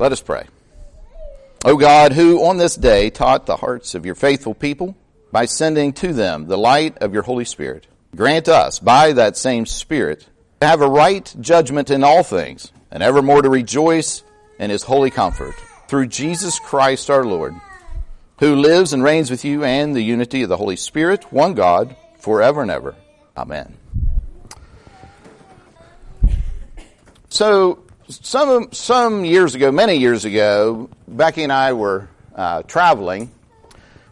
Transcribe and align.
Let 0.00 0.12
us 0.12 0.22
pray. 0.22 0.46
O 1.62 1.76
God, 1.76 2.14
who 2.14 2.42
on 2.46 2.56
this 2.56 2.74
day 2.74 3.10
taught 3.10 3.44
the 3.44 3.58
hearts 3.58 3.94
of 3.94 4.06
your 4.06 4.14
faithful 4.14 4.54
people 4.54 4.96
by 5.30 5.44
sending 5.44 5.92
to 5.92 6.14
them 6.14 6.46
the 6.46 6.56
light 6.56 6.96
of 7.02 7.12
your 7.12 7.22
Holy 7.22 7.44
Spirit, 7.44 7.86
grant 8.16 8.48
us 8.48 8.78
by 8.78 9.12
that 9.12 9.36
same 9.36 9.66
Spirit 9.66 10.26
to 10.62 10.66
have 10.66 10.80
a 10.80 10.88
right 10.88 11.30
judgment 11.38 11.90
in 11.90 12.02
all 12.02 12.22
things 12.22 12.72
and 12.90 13.02
evermore 13.02 13.42
to 13.42 13.50
rejoice 13.50 14.22
in 14.58 14.70
his 14.70 14.84
holy 14.84 15.10
comfort 15.10 15.54
through 15.86 16.06
Jesus 16.06 16.58
Christ 16.58 17.10
our 17.10 17.26
Lord, 17.26 17.54
who 18.38 18.56
lives 18.56 18.94
and 18.94 19.04
reigns 19.04 19.30
with 19.30 19.44
you 19.44 19.64
and 19.64 19.94
the 19.94 20.00
unity 20.00 20.42
of 20.42 20.48
the 20.48 20.56
Holy 20.56 20.76
Spirit, 20.76 21.30
one 21.30 21.52
God, 21.52 21.94
forever 22.20 22.62
and 22.62 22.70
ever. 22.70 22.94
Amen. 23.36 23.76
So, 27.28 27.84
some 28.10 28.72
some 28.72 29.24
years 29.24 29.54
ago, 29.54 29.70
many 29.70 29.96
years 29.96 30.24
ago, 30.24 30.90
Becky 31.06 31.42
and 31.42 31.52
I 31.52 31.72
were 31.72 32.08
uh, 32.34 32.62
traveling 32.62 33.30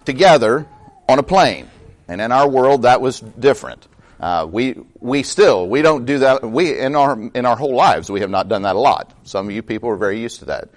together 0.05 0.67
on 1.09 1.19
a 1.19 1.23
plane, 1.23 1.69
and 2.07 2.21
in 2.21 2.33
our 2.33 2.49
world 2.49 2.83
that 2.83 3.01
was 3.01 3.21
different. 3.21 3.87
Uh, 4.21 4.47
we 4.51 4.77
we 5.01 5.23
still 5.23 5.69
we 5.69 5.83
don't 5.83 6.07
do 6.07 6.21
that. 6.21 6.43
We 6.43 6.79
in 6.79 6.97
our 6.97 7.19
in 7.35 7.47
our 7.47 7.57
whole 7.57 7.75
lives 7.75 8.11
we 8.11 8.21
have 8.21 8.31
not 8.31 8.49
done 8.49 8.63
that 8.63 8.77
a 8.77 8.81
lot. 8.81 9.13
Some 9.25 9.47
of 9.47 9.53
you 9.53 9.63
people 9.63 9.91
are 9.91 9.97
very 9.97 10.21
used 10.21 10.41
to 10.41 10.47
that. 10.47 10.69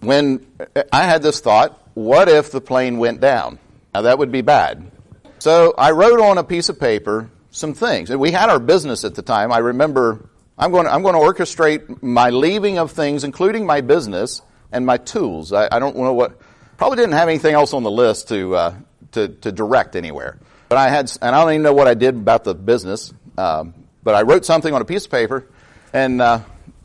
When 0.00 0.46
I 0.92 1.04
had 1.04 1.22
this 1.22 1.40
thought, 1.40 1.80
what 1.94 2.28
if 2.28 2.52
the 2.52 2.60
plane 2.60 2.98
went 2.98 3.20
down? 3.20 3.58
Now 3.94 4.02
that 4.02 4.18
would 4.18 4.30
be 4.30 4.42
bad. 4.42 4.90
So 5.38 5.74
I 5.76 5.92
wrote 5.92 6.20
on 6.20 6.38
a 6.38 6.44
piece 6.44 6.68
of 6.68 6.78
paper 6.78 7.30
some 7.50 7.74
things. 7.74 8.10
And 8.10 8.20
we 8.20 8.30
had 8.30 8.50
our 8.50 8.58
business 8.58 9.04
at 9.04 9.14
the 9.14 9.22
time. 9.22 9.50
I 9.52 9.58
remember 9.58 10.28
I'm 10.58 10.70
going 10.70 10.86
to, 10.86 10.92
I'm 10.92 11.02
going 11.02 11.14
to 11.14 11.20
orchestrate 11.20 12.02
my 12.02 12.30
leaving 12.30 12.78
of 12.78 12.92
things, 12.92 13.24
including 13.24 13.66
my 13.66 13.82
business 13.82 14.40
and 14.72 14.86
my 14.86 14.96
tools. 14.96 15.52
I, 15.52 15.68
I 15.70 15.78
don't 15.78 15.96
know 15.96 16.14
what, 16.14 16.40
probably 16.78 16.96
didn't 16.96 17.12
have 17.12 17.28
anything 17.28 17.54
else 17.54 17.74
on 17.74 17.82
the 17.82 17.90
list 17.90 18.28
to, 18.28 18.56
uh, 18.56 18.74
to, 19.12 19.28
to 19.28 19.52
direct 19.52 19.96
anywhere. 19.96 20.38
But 20.68 20.78
I 20.78 20.88
had, 20.88 21.12
and 21.20 21.34
I 21.34 21.42
don't 21.42 21.52
even 21.52 21.62
know 21.62 21.74
what 21.74 21.88
I 21.88 21.94
did 21.94 22.14
about 22.14 22.44
the 22.44 22.54
business, 22.54 23.12
um, 23.36 23.74
but 24.02 24.14
I 24.14 24.22
wrote 24.22 24.44
something 24.44 24.72
on 24.72 24.80
a 24.80 24.84
piece 24.84 25.04
of 25.04 25.10
paper 25.10 25.46
and 25.92 26.22
uh, 26.22 26.40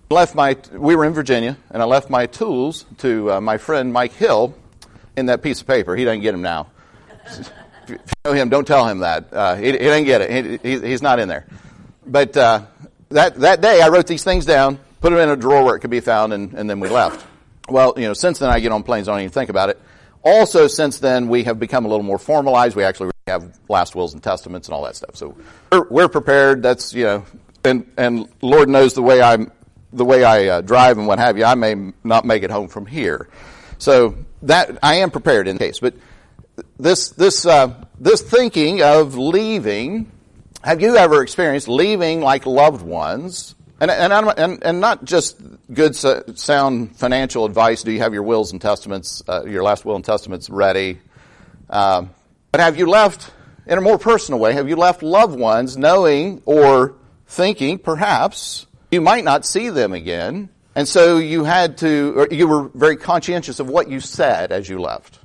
left 0.09 0.35
my, 0.35 0.58
we 0.73 0.95
were 0.95 1.06
in 1.06 1.13
Virginia, 1.13 1.58
and 1.69 1.81
I 1.81 1.85
left 1.85 2.09
my 2.09 2.25
tools 2.25 2.85
to 3.00 3.33
uh, 3.33 3.41
my 3.41 3.58
friend 3.58 3.94
Mike 3.94 4.13
Hill 4.13 4.53
in 5.16 5.28
that 5.28 5.41
piece 5.41 5.61
of 5.61 5.67
paper. 5.67 5.95
He 5.95 6.03
doesn't 6.03 6.22
get 6.22 6.33
them 6.33 6.41
now. 6.41 6.67
if 7.25 7.50
you 7.88 7.97
know 8.25 8.33
him, 8.33 8.50
don't 8.50 8.67
tell 8.67 8.88
him 8.88 9.00
that. 9.00 9.33
Uh, 9.33 9.56
he, 9.56 9.67
he 9.67 9.78
didn't 9.78 10.06
get 10.06 10.22
it. 10.22 10.61
He, 10.61 10.80
he's 10.80 11.02
not 11.02 11.19
in 11.19 11.28
there. 11.30 11.47
But 12.06 12.35
uh, 12.35 12.66
that, 13.11 13.35
that 13.39 13.61
day 13.61 13.81
I 13.81 13.89
wrote 13.89 14.07
these 14.07 14.23
things 14.23 14.45
down, 14.45 14.79
put 14.99 15.11
them 15.11 15.19
in 15.19 15.29
a 15.29 15.35
drawer 15.35 15.63
where 15.63 15.75
it 15.75 15.79
could 15.79 15.89
be 15.89 15.99
found, 15.99 16.33
and, 16.33 16.53
and 16.53 16.69
then 16.69 16.79
we 16.79 16.89
left. 16.89 17.25
Well, 17.69 17.93
you 17.95 18.07
know, 18.07 18.13
since 18.13 18.39
then 18.39 18.49
I 18.49 18.59
get 18.59 18.71
on 18.71 18.83
planes, 18.83 19.07
I 19.07 19.13
don't 19.13 19.21
even 19.21 19.31
think 19.31 19.49
about 19.49 19.69
it. 19.69 19.79
Also, 20.23 20.67
since 20.67 20.99
then, 20.99 21.29
we 21.29 21.43
have 21.45 21.59
become 21.59 21.85
a 21.85 21.87
little 21.87 22.03
more 22.03 22.19
formalized. 22.19 22.75
We 22.75 22.83
actually 22.83 23.11
have 23.27 23.59
last 23.69 23.95
wills 23.95 24.13
and 24.13 24.21
testaments 24.21 24.67
and 24.67 24.75
all 24.75 24.83
that 24.83 24.95
stuff. 24.95 25.15
So 25.15 25.35
we're, 25.71 25.87
we're 25.89 26.09
prepared. 26.09 26.61
That's, 26.61 26.93
you 26.93 27.05
know, 27.05 27.25
and, 27.63 27.89
and 27.97 28.27
Lord 28.41 28.69
knows 28.69 28.93
the 28.93 29.01
way 29.01 29.21
I'm, 29.21 29.51
the 29.93 30.05
way 30.05 30.23
I 30.23 30.47
uh, 30.47 30.61
drive 30.61 30.97
and 30.97 31.07
what 31.07 31.19
have 31.19 31.37
you, 31.37 31.45
I 31.45 31.55
may 31.55 31.93
not 32.03 32.25
make 32.25 32.43
it 32.43 32.51
home 32.51 32.67
from 32.67 32.85
here. 32.85 33.29
So 33.77 34.15
that, 34.43 34.77
I 34.83 34.95
am 34.95 35.11
prepared 35.11 35.47
in 35.47 35.57
case. 35.57 35.79
But 35.79 35.95
this, 36.79 37.09
this, 37.09 37.45
uh, 37.45 37.85
this 37.99 38.21
thinking 38.21 38.83
of 38.83 39.17
leaving 39.17 40.11
have 40.63 40.81
you 40.81 40.95
ever 40.95 41.21
experienced 41.23 41.67
leaving 41.67 42.21
like 42.21 42.45
loved 42.45 42.81
ones? 42.81 43.55
And, 43.79 43.89
and, 43.89 44.13
and, 44.37 44.63
and 44.63 44.79
not 44.79 45.03
just 45.05 45.41
good, 45.73 45.95
sound 45.95 46.95
financial 46.95 47.45
advice. 47.45 47.81
Do 47.81 47.91
you 47.91 47.99
have 47.99 48.13
your 48.13 48.21
wills 48.21 48.51
and 48.51 48.61
testaments, 48.61 49.23
uh, 49.27 49.43
your 49.45 49.63
last 49.63 49.85
will 49.85 49.95
and 49.95 50.05
testaments 50.05 50.51
ready? 50.51 50.99
Um, 51.67 52.11
but 52.51 52.61
have 52.61 52.77
you 52.77 52.85
left, 52.85 53.31
in 53.65 53.79
a 53.79 53.81
more 53.81 53.97
personal 53.97 54.39
way, 54.39 54.53
have 54.53 54.69
you 54.69 54.75
left 54.75 55.01
loved 55.01 55.38
ones 55.38 55.77
knowing 55.77 56.44
or 56.45 56.94
thinking 57.25 57.79
perhaps 57.79 58.67
you 58.91 59.01
might 59.01 59.23
not 59.23 59.47
see 59.47 59.69
them 59.69 59.94
again? 59.94 60.50
And 60.75 60.88
so 60.88 61.17
you 61.17 61.44
had 61.44 61.79
to, 61.79 62.13
or 62.17 62.27
you 62.29 62.47
were 62.47 62.69
very 62.75 62.97
conscientious 62.97 63.59
of 63.59 63.67
what 63.67 63.89
you 63.89 64.00
said 64.00 64.51
as 64.51 64.69
you 64.69 64.79
left. 64.79 65.17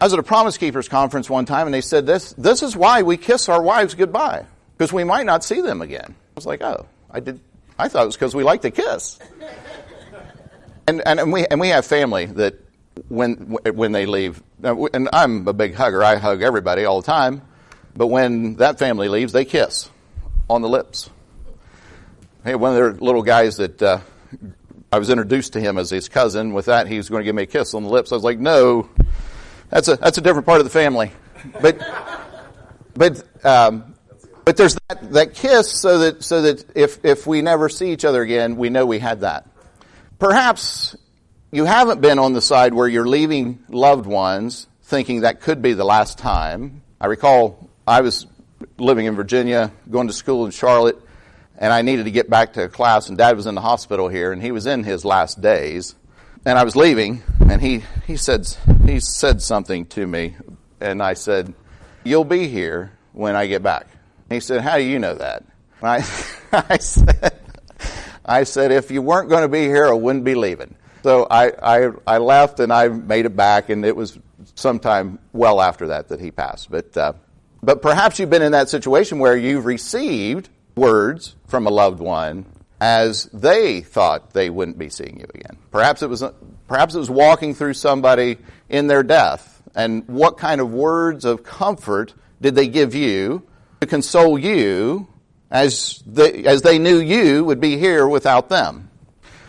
I 0.00 0.04
was 0.04 0.14
at 0.14 0.18
a 0.18 0.22
Promise 0.22 0.56
Keepers 0.56 0.88
conference 0.88 1.28
one 1.28 1.44
time 1.44 1.66
and 1.66 1.74
they 1.74 1.82
said 1.82 2.06
this, 2.06 2.32
this 2.32 2.62
is 2.62 2.74
why 2.74 3.02
we 3.02 3.18
kiss 3.18 3.50
our 3.50 3.60
wives 3.60 3.94
goodbye 3.94 4.46
because 4.80 4.94
we 4.94 5.04
might 5.04 5.26
not 5.26 5.44
see 5.44 5.60
them 5.60 5.82
again. 5.82 6.06
I 6.08 6.32
was 6.34 6.46
like, 6.46 6.62
oh, 6.62 6.86
I 7.10 7.20
did. 7.20 7.38
I 7.78 7.88
thought 7.88 8.04
it 8.04 8.06
was 8.06 8.16
because 8.16 8.34
we 8.34 8.44
like 8.44 8.62
to 8.62 8.70
kiss. 8.70 9.18
and, 10.86 11.02
and, 11.04 11.20
and 11.20 11.30
we 11.30 11.44
and 11.44 11.60
we 11.60 11.68
have 11.68 11.84
family 11.84 12.24
that 12.24 12.54
when 13.08 13.58
when 13.74 13.92
they 13.92 14.06
leave, 14.06 14.42
and 14.62 15.10
I'm 15.12 15.46
a 15.46 15.52
big 15.52 15.74
hugger. 15.74 16.02
I 16.02 16.16
hug 16.16 16.40
everybody 16.40 16.86
all 16.86 17.02
the 17.02 17.06
time. 17.06 17.42
But 17.94 18.06
when 18.06 18.56
that 18.56 18.78
family 18.78 19.08
leaves, 19.08 19.34
they 19.34 19.44
kiss 19.44 19.90
on 20.48 20.62
the 20.62 20.68
lips. 20.68 21.10
Hey, 22.42 22.54
one 22.54 22.70
of 22.70 22.76
their 22.76 22.92
little 22.94 23.22
guys 23.22 23.58
that 23.58 23.82
uh, 23.82 24.00
I 24.90 24.98
was 24.98 25.10
introduced 25.10 25.52
to 25.52 25.60
him 25.60 25.76
as 25.76 25.90
his 25.90 26.08
cousin. 26.08 26.54
With 26.54 26.66
that, 26.66 26.86
he 26.86 26.96
was 26.96 27.10
going 27.10 27.20
to 27.20 27.24
give 27.24 27.34
me 27.34 27.42
a 27.42 27.46
kiss 27.46 27.74
on 27.74 27.82
the 27.82 27.90
lips. 27.90 28.12
I 28.12 28.14
was 28.14 28.24
like, 28.24 28.38
no, 28.38 28.88
that's 29.68 29.88
a 29.88 29.96
that's 29.96 30.16
a 30.16 30.22
different 30.22 30.46
part 30.46 30.60
of 30.60 30.64
the 30.64 30.70
family. 30.70 31.12
But 31.60 31.82
but 32.94 33.44
um, 33.44 33.89
but 34.50 34.56
there's 34.56 34.76
that, 34.88 35.12
that 35.12 35.34
kiss 35.34 35.70
so 35.70 35.98
that, 36.00 36.24
so 36.24 36.42
that 36.42 36.64
if, 36.74 37.04
if 37.04 37.24
we 37.24 37.40
never 37.40 37.68
see 37.68 37.92
each 37.92 38.04
other 38.04 38.20
again, 38.20 38.56
we 38.56 38.68
know 38.68 38.84
we 38.84 38.98
had 38.98 39.20
that. 39.20 39.46
Perhaps 40.18 40.96
you 41.52 41.66
haven't 41.66 42.00
been 42.00 42.18
on 42.18 42.32
the 42.32 42.40
side 42.40 42.74
where 42.74 42.88
you're 42.88 43.06
leaving 43.06 43.62
loved 43.68 44.06
ones 44.06 44.66
thinking 44.82 45.20
that 45.20 45.40
could 45.40 45.62
be 45.62 45.74
the 45.74 45.84
last 45.84 46.18
time. 46.18 46.82
I 47.00 47.06
recall 47.06 47.70
I 47.86 48.00
was 48.00 48.26
living 48.76 49.06
in 49.06 49.14
Virginia, 49.14 49.70
going 49.88 50.08
to 50.08 50.12
school 50.12 50.46
in 50.46 50.50
Charlotte, 50.50 50.98
and 51.56 51.72
I 51.72 51.82
needed 51.82 52.06
to 52.06 52.10
get 52.10 52.28
back 52.28 52.54
to 52.54 52.68
class, 52.68 53.08
and 53.08 53.16
Dad 53.16 53.36
was 53.36 53.46
in 53.46 53.54
the 53.54 53.60
hospital 53.60 54.08
here, 54.08 54.32
and 54.32 54.42
he 54.42 54.50
was 54.50 54.66
in 54.66 54.82
his 54.82 55.04
last 55.04 55.40
days. 55.40 55.94
And 56.44 56.58
I 56.58 56.64
was 56.64 56.74
leaving, 56.74 57.22
and 57.48 57.62
he, 57.62 57.84
he 58.04 58.16
said 58.16 58.48
he 58.84 58.98
said 58.98 59.42
something 59.42 59.86
to 59.86 60.04
me, 60.04 60.34
and 60.80 61.00
I 61.00 61.14
said, 61.14 61.54
"You'll 62.02 62.24
be 62.24 62.48
here 62.48 62.90
when 63.12 63.36
I 63.36 63.46
get 63.46 63.62
back." 63.62 63.86
He 64.30 64.40
said, 64.40 64.62
How 64.62 64.78
do 64.78 64.84
you 64.84 64.98
know 64.98 65.14
that? 65.16 65.44
I, 65.82 65.96
I, 66.52 66.78
said, 66.78 67.38
I 68.24 68.44
said, 68.44 68.72
If 68.72 68.90
you 68.90 69.02
weren't 69.02 69.28
going 69.28 69.42
to 69.42 69.48
be 69.48 69.64
here, 69.64 69.86
I 69.86 69.92
wouldn't 69.92 70.24
be 70.24 70.34
leaving. 70.34 70.76
So 71.02 71.26
I, 71.30 71.50
I, 71.62 71.90
I 72.06 72.18
left 72.18 72.60
and 72.60 72.72
I 72.72 72.88
made 72.88 73.26
it 73.26 73.36
back, 73.36 73.70
and 73.70 73.84
it 73.84 73.96
was 73.96 74.18
sometime 74.54 75.18
well 75.32 75.60
after 75.60 75.88
that 75.88 76.08
that 76.08 76.20
he 76.20 76.30
passed. 76.30 76.70
But, 76.70 76.96
uh, 76.96 77.12
but 77.62 77.82
perhaps 77.82 78.18
you've 78.18 78.30
been 78.30 78.42
in 78.42 78.52
that 78.52 78.68
situation 78.68 79.18
where 79.18 79.36
you've 79.36 79.66
received 79.66 80.48
words 80.76 81.34
from 81.48 81.66
a 81.66 81.70
loved 81.70 82.00
one 82.00 82.46
as 82.80 83.24
they 83.32 83.80
thought 83.80 84.32
they 84.32 84.48
wouldn't 84.48 84.78
be 84.78 84.88
seeing 84.88 85.18
you 85.18 85.26
again. 85.34 85.58
Perhaps 85.70 86.02
it 86.02 86.08
was, 86.08 86.24
perhaps 86.68 86.94
it 86.94 86.98
was 86.98 87.10
walking 87.10 87.54
through 87.54 87.74
somebody 87.74 88.38
in 88.68 88.86
their 88.86 89.02
death. 89.02 89.62
And 89.74 90.06
what 90.08 90.38
kind 90.38 90.60
of 90.60 90.72
words 90.72 91.24
of 91.24 91.42
comfort 91.42 92.14
did 92.40 92.54
they 92.54 92.68
give 92.68 92.94
you 92.94 93.42
to 93.80 93.86
console 93.86 94.38
you 94.38 95.08
as 95.50 96.02
they, 96.06 96.44
as 96.44 96.62
they 96.62 96.78
knew 96.78 96.98
you 96.98 97.44
would 97.44 97.60
be 97.60 97.76
here 97.76 98.06
without 98.06 98.48
them. 98.48 98.90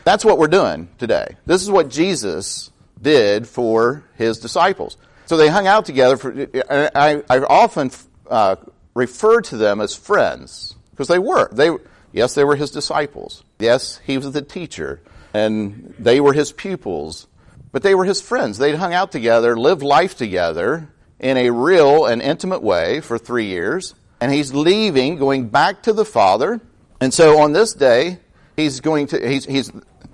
That's 0.03 0.25
what 0.25 0.37
we're 0.37 0.47
doing 0.47 0.89
today. 0.97 1.35
This 1.45 1.61
is 1.61 1.69
what 1.69 1.89
Jesus 1.89 2.71
did 2.99 3.47
for 3.47 4.03
his 4.15 4.39
disciples. 4.39 4.97
So 5.25 5.37
they 5.37 5.47
hung 5.47 5.67
out 5.67 5.85
together. 5.85 6.17
For, 6.17 6.47
I, 6.69 7.23
I 7.29 7.39
often 7.39 7.91
uh, 8.29 8.55
refer 8.93 9.41
to 9.41 9.57
them 9.57 9.79
as 9.79 9.95
friends 9.95 10.75
because 10.91 11.07
they 11.07 11.19
were. 11.19 11.49
They, 11.53 11.69
yes, 12.11 12.33
they 12.33 12.43
were 12.43 12.55
his 12.55 12.71
disciples. 12.71 13.43
Yes, 13.59 13.99
he 14.05 14.17
was 14.17 14.31
the 14.31 14.41
teacher, 14.41 15.01
and 15.33 15.93
they 15.99 16.19
were 16.19 16.33
his 16.33 16.51
pupils. 16.51 17.27
But 17.71 17.83
they 17.83 17.95
were 17.95 18.05
his 18.05 18.21
friends. 18.21 18.57
They'd 18.57 18.75
hung 18.75 18.93
out 18.93 19.11
together, 19.11 19.55
lived 19.55 19.83
life 19.83 20.17
together 20.17 20.89
in 21.19 21.37
a 21.37 21.51
real 21.51 22.05
and 22.05 22.21
intimate 22.21 22.61
way 22.61 22.99
for 22.99 23.17
three 23.17 23.45
years 23.45 23.93
and 24.21 24.31
he's 24.31 24.53
leaving, 24.53 25.17
going 25.17 25.49
back 25.49 25.83
to 25.83 25.93
the 25.93 26.05
Father. 26.05 26.61
And 27.01 27.11
so 27.11 27.39
on 27.39 27.53
this 27.53 27.73
day, 27.73 28.19
he's 28.55 28.79
going 28.79 29.07
to, 29.07 29.27
he's, 29.27 29.45
he's, 29.45 29.71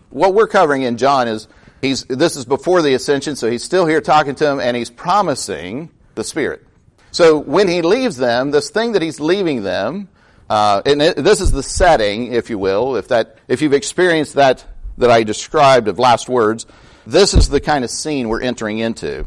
what 0.09 0.33
we're 0.33 0.47
covering 0.47 0.83
in 0.83 0.95
John 0.95 1.27
is, 1.27 1.49
he's, 1.81 2.05
this 2.05 2.37
is 2.37 2.45
before 2.45 2.81
the 2.81 2.93
ascension, 2.93 3.35
so 3.35 3.51
he's 3.51 3.63
still 3.63 3.85
here 3.85 3.99
talking 3.99 4.33
to 4.35 4.43
them 4.45 4.61
and 4.61 4.77
he's 4.77 4.89
promising 4.89 5.91
the 6.15 6.23
Spirit. 6.23 6.65
So 7.11 7.37
when 7.37 7.67
he 7.67 7.81
leaves 7.81 8.15
them, 8.15 8.51
this 8.51 8.69
thing 8.69 8.93
that 8.93 9.01
he's 9.01 9.19
leaving 9.19 9.63
them, 9.63 10.07
uh, 10.49 10.81
and 10.85 11.01
it, 11.01 11.17
this 11.17 11.41
is 11.41 11.51
the 11.51 11.63
setting, 11.63 12.31
if 12.31 12.49
you 12.49 12.57
will, 12.57 12.95
if 12.95 13.09
that, 13.09 13.39
if 13.49 13.61
you've 13.61 13.73
experienced 13.73 14.35
that, 14.35 14.65
that 14.97 15.11
I 15.11 15.23
described 15.23 15.89
of 15.89 15.99
last 15.99 16.29
words, 16.29 16.65
this 17.05 17.33
is 17.33 17.49
the 17.49 17.59
kind 17.59 17.83
of 17.83 17.89
scene 17.89 18.29
we're 18.29 18.41
entering 18.41 18.79
into. 18.79 19.25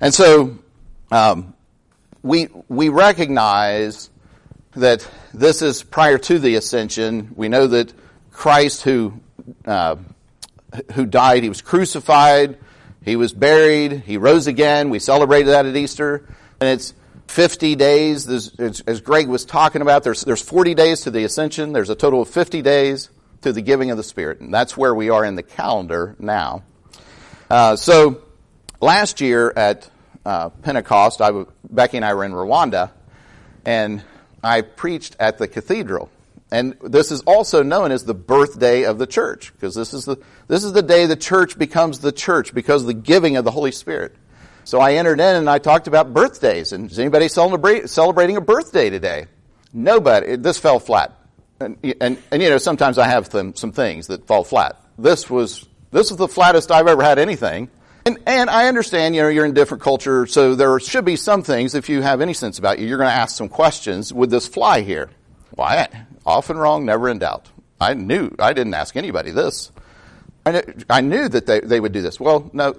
And 0.00 0.12
so, 0.12 0.58
um, 1.12 1.54
we, 2.22 2.48
we 2.68 2.88
recognize 2.88 4.10
that 4.72 5.08
this 5.34 5.62
is 5.62 5.82
prior 5.82 6.18
to 6.18 6.38
the 6.38 6.56
ascension. 6.56 7.32
We 7.34 7.48
know 7.48 7.66
that 7.68 7.92
Christ, 8.30 8.82
who, 8.82 9.20
uh, 9.64 9.96
who 10.92 11.06
died. 11.06 11.42
He 11.42 11.48
was 11.48 11.62
crucified. 11.62 12.58
He 13.04 13.16
was 13.16 13.32
buried. 13.32 13.92
He 13.92 14.16
rose 14.16 14.46
again. 14.46 14.90
We 14.90 14.98
celebrated 14.98 15.50
that 15.50 15.66
at 15.66 15.76
Easter. 15.76 16.26
And 16.60 16.68
it's 16.68 16.94
50 17.28 17.76
days, 17.76 18.28
as 18.28 19.00
Greg 19.00 19.28
was 19.28 19.44
talking 19.44 19.82
about, 19.82 20.02
there's, 20.02 20.22
there's 20.22 20.42
40 20.42 20.74
days 20.74 21.02
to 21.02 21.10
the 21.10 21.24
ascension. 21.24 21.72
There's 21.72 21.90
a 21.90 21.94
total 21.94 22.22
of 22.22 22.28
50 22.28 22.60
days 22.62 23.10
to 23.42 23.52
the 23.52 23.62
giving 23.62 23.90
of 23.90 23.96
the 23.96 24.02
Spirit. 24.02 24.40
And 24.40 24.52
that's 24.52 24.76
where 24.76 24.94
we 24.94 25.10
are 25.10 25.24
in 25.24 25.34
the 25.34 25.42
calendar 25.42 26.16
now. 26.18 26.64
Uh, 27.48 27.76
so 27.76 28.22
last 28.80 29.20
year 29.20 29.52
at 29.56 29.88
uh, 30.30 30.48
Pentecost, 30.48 31.20
I, 31.20 31.44
Becky 31.68 31.96
and 31.96 32.06
I 32.06 32.14
were 32.14 32.24
in 32.24 32.30
Rwanda, 32.30 32.92
and 33.64 34.00
I 34.44 34.60
preached 34.60 35.16
at 35.18 35.38
the 35.38 35.48
cathedral. 35.48 36.08
And 36.52 36.76
this 36.84 37.10
is 37.10 37.22
also 37.22 37.64
known 37.64 37.90
as 37.90 38.04
the 38.04 38.14
birthday 38.14 38.84
of 38.84 38.98
the 38.98 39.08
church, 39.08 39.52
because 39.52 39.74
this 39.74 39.92
is 39.92 40.04
the, 40.04 40.18
this 40.46 40.62
is 40.62 40.72
the 40.72 40.82
day 40.82 41.06
the 41.06 41.16
church 41.16 41.58
becomes 41.58 41.98
the 41.98 42.12
church 42.12 42.54
because 42.54 42.82
of 42.82 42.86
the 42.86 42.94
giving 42.94 43.36
of 43.36 43.44
the 43.44 43.50
Holy 43.50 43.72
Spirit. 43.72 44.14
So 44.62 44.78
I 44.78 44.94
entered 44.94 45.18
in 45.18 45.34
and 45.34 45.50
I 45.50 45.58
talked 45.58 45.88
about 45.88 46.14
birthdays. 46.14 46.72
And 46.72 46.88
is 46.88 47.00
anybody 47.00 47.26
celebrating 47.26 48.36
a 48.36 48.40
birthday 48.40 48.88
today? 48.88 49.26
Nobody. 49.72 50.36
This 50.36 50.58
fell 50.58 50.78
flat. 50.78 51.16
And, 51.58 51.76
and, 52.00 52.18
and, 52.30 52.40
you 52.40 52.50
know, 52.50 52.58
sometimes 52.58 52.98
I 52.98 53.08
have 53.08 53.26
some, 53.26 53.56
some 53.56 53.72
things 53.72 54.06
that 54.06 54.28
fall 54.28 54.44
flat. 54.44 54.80
This 54.96 55.28
was, 55.28 55.66
this 55.90 56.10
was 56.10 56.18
the 56.18 56.28
flattest 56.28 56.70
I've 56.70 56.86
ever 56.86 57.02
had 57.02 57.18
anything. 57.18 57.68
And, 58.10 58.18
and 58.26 58.50
I 58.50 58.66
understand, 58.66 59.14
you 59.14 59.22
know, 59.22 59.28
you're 59.28 59.44
in 59.44 59.54
different 59.54 59.82
culture, 59.82 60.26
so 60.26 60.54
there 60.56 60.78
should 60.80 61.04
be 61.04 61.16
some 61.16 61.42
things, 61.42 61.74
if 61.74 61.88
you 61.88 62.02
have 62.02 62.20
any 62.20 62.34
sense 62.34 62.58
about 62.58 62.78
you, 62.78 62.86
you're 62.86 62.98
going 62.98 63.10
to 63.10 63.14
ask 63.14 63.36
some 63.36 63.48
questions. 63.48 64.12
Would 64.12 64.30
this 64.30 64.48
fly 64.48 64.80
here? 64.80 65.10
Why? 65.52 65.88
often 66.26 66.58
wrong, 66.58 66.84
never 66.84 67.08
in 67.08 67.18
doubt. 67.18 67.48
I 67.80 67.94
knew, 67.94 68.34
I 68.38 68.52
didn't 68.52 68.74
ask 68.74 68.96
anybody 68.96 69.30
this. 69.30 69.72
I 70.44 70.52
knew, 70.52 70.62
I 70.88 71.00
knew 71.00 71.28
that 71.28 71.46
they, 71.46 71.60
they 71.60 71.80
would 71.80 71.92
do 71.92 72.02
this. 72.02 72.20
Well, 72.20 72.50
no, 72.52 72.74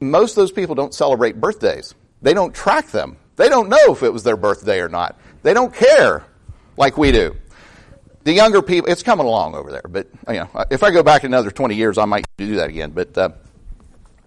most 0.00 0.32
of 0.32 0.36
those 0.36 0.52
people 0.52 0.74
don't 0.74 0.92
celebrate 0.92 1.40
birthdays. 1.40 1.94
They 2.20 2.34
don't 2.34 2.54
track 2.54 2.88
them. 2.88 3.16
They 3.36 3.48
don't 3.48 3.68
know 3.68 3.92
if 3.92 4.02
it 4.02 4.12
was 4.12 4.24
their 4.24 4.36
birthday 4.36 4.80
or 4.80 4.88
not. 4.88 5.18
They 5.42 5.54
don't 5.54 5.72
care 5.72 6.24
like 6.76 6.98
we 6.98 7.12
do. 7.12 7.36
The 8.24 8.32
younger 8.32 8.62
people, 8.62 8.90
it's 8.90 9.02
coming 9.02 9.26
along 9.26 9.54
over 9.54 9.70
there, 9.70 9.84
but 9.88 10.08
you 10.28 10.34
know, 10.34 10.48
if 10.70 10.82
I 10.82 10.90
go 10.90 11.02
back 11.02 11.24
another 11.24 11.50
20 11.50 11.74
years, 11.74 11.98
I 11.98 12.04
might 12.04 12.26
do 12.36 12.56
that 12.56 12.68
again. 12.68 12.90
But, 12.90 13.16
uh, 13.16 13.30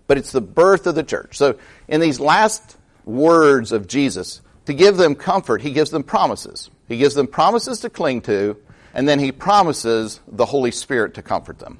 but 0.07 0.17
it's 0.17 0.31
the 0.31 0.41
birth 0.41 0.87
of 0.87 0.95
the 0.95 1.03
church. 1.03 1.37
So 1.37 1.57
in 1.87 2.01
these 2.01 2.19
last 2.19 2.77
words 3.05 3.71
of 3.71 3.87
Jesus, 3.87 4.41
to 4.65 4.73
give 4.73 4.97
them 4.97 5.15
comfort, 5.15 5.61
he 5.61 5.71
gives 5.71 5.91
them 5.91 6.03
promises. 6.03 6.69
He 6.87 6.97
gives 6.97 7.15
them 7.15 7.27
promises 7.27 7.79
to 7.81 7.89
cling 7.89 8.21
to, 8.23 8.57
and 8.93 9.07
then 9.07 9.19
he 9.19 9.31
promises 9.31 10.19
the 10.27 10.45
Holy 10.45 10.71
Spirit 10.71 11.15
to 11.15 11.21
comfort 11.21 11.59
them. 11.59 11.79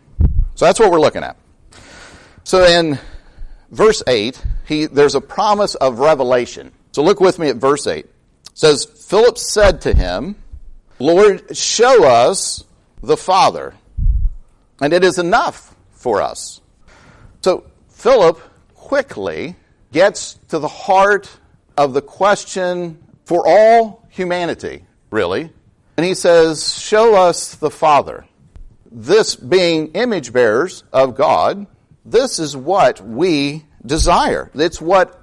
So 0.56 0.66
that's 0.66 0.80
what 0.80 0.92
we're 0.92 1.00
looking 1.00 1.24
at. 1.24 1.38
So 2.44 2.64
in 2.64 3.00
verse 3.72 4.04
8, 4.08 4.42
he, 4.68 4.86
there's 4.86 5.16
a 5.16 5.22
promise 5.22 5.76
of 5.76 6.00
revelation. 6.00 6.72
So 6.92 7.04
look 7.04 7.20
with 7.20 7.40
me 7.40 7.50
at 7.50 7.58
verse 7.58 7.88
8. 7.88 8.06
It 8.06 8.12
says, 8.54 8.86
Philip 8.86 9.38
said 9.38 9.82
to 9.82 9.94
him, 9.94 10.36
Lord, 11.00 11.58
show 11.58 12.06
us 12.06 12.64
the 13.04 13.18
Father, 13.18 13.74
and 14.82 14.94
it 14.94 15.04
is 15.04 15.20
enough 15.20 15.76
for 15.92 16.22
us. 16.22 16.62
So 17.42 17.66
Philip 18.06 18.40
quickly 18.76 19.56
gets 19.92 20.36
to 20.50 20.60
the 20.60 20.68
heart 20.68 21.28
of 21.76 21.96
the 21.96 22.04
question 22.04 23.04
for 23.24 23.48
all 23.48 24.06
humanity 24.10 24.86
really. 25.10 25.50
And 25.98 26.06
he 26.06 26.14
says, 26.14 26.80
Show 26.80 27.16
us 27.16 27.56
the 27.56 27.72
Father. 27.72 28.28
This 28.92 29.36
being 29.36 29.94
image 29.94 30.32
bearers 30.32 30.84
of 30.94 31.16
God, 31.16 31.66
this 32.06 32.38
is 32.38 32.56
what 32.56 33.02
we 33.02 33.66
desire. 33.84 34.52
It's 34.54 34.80
what 34.80 35.20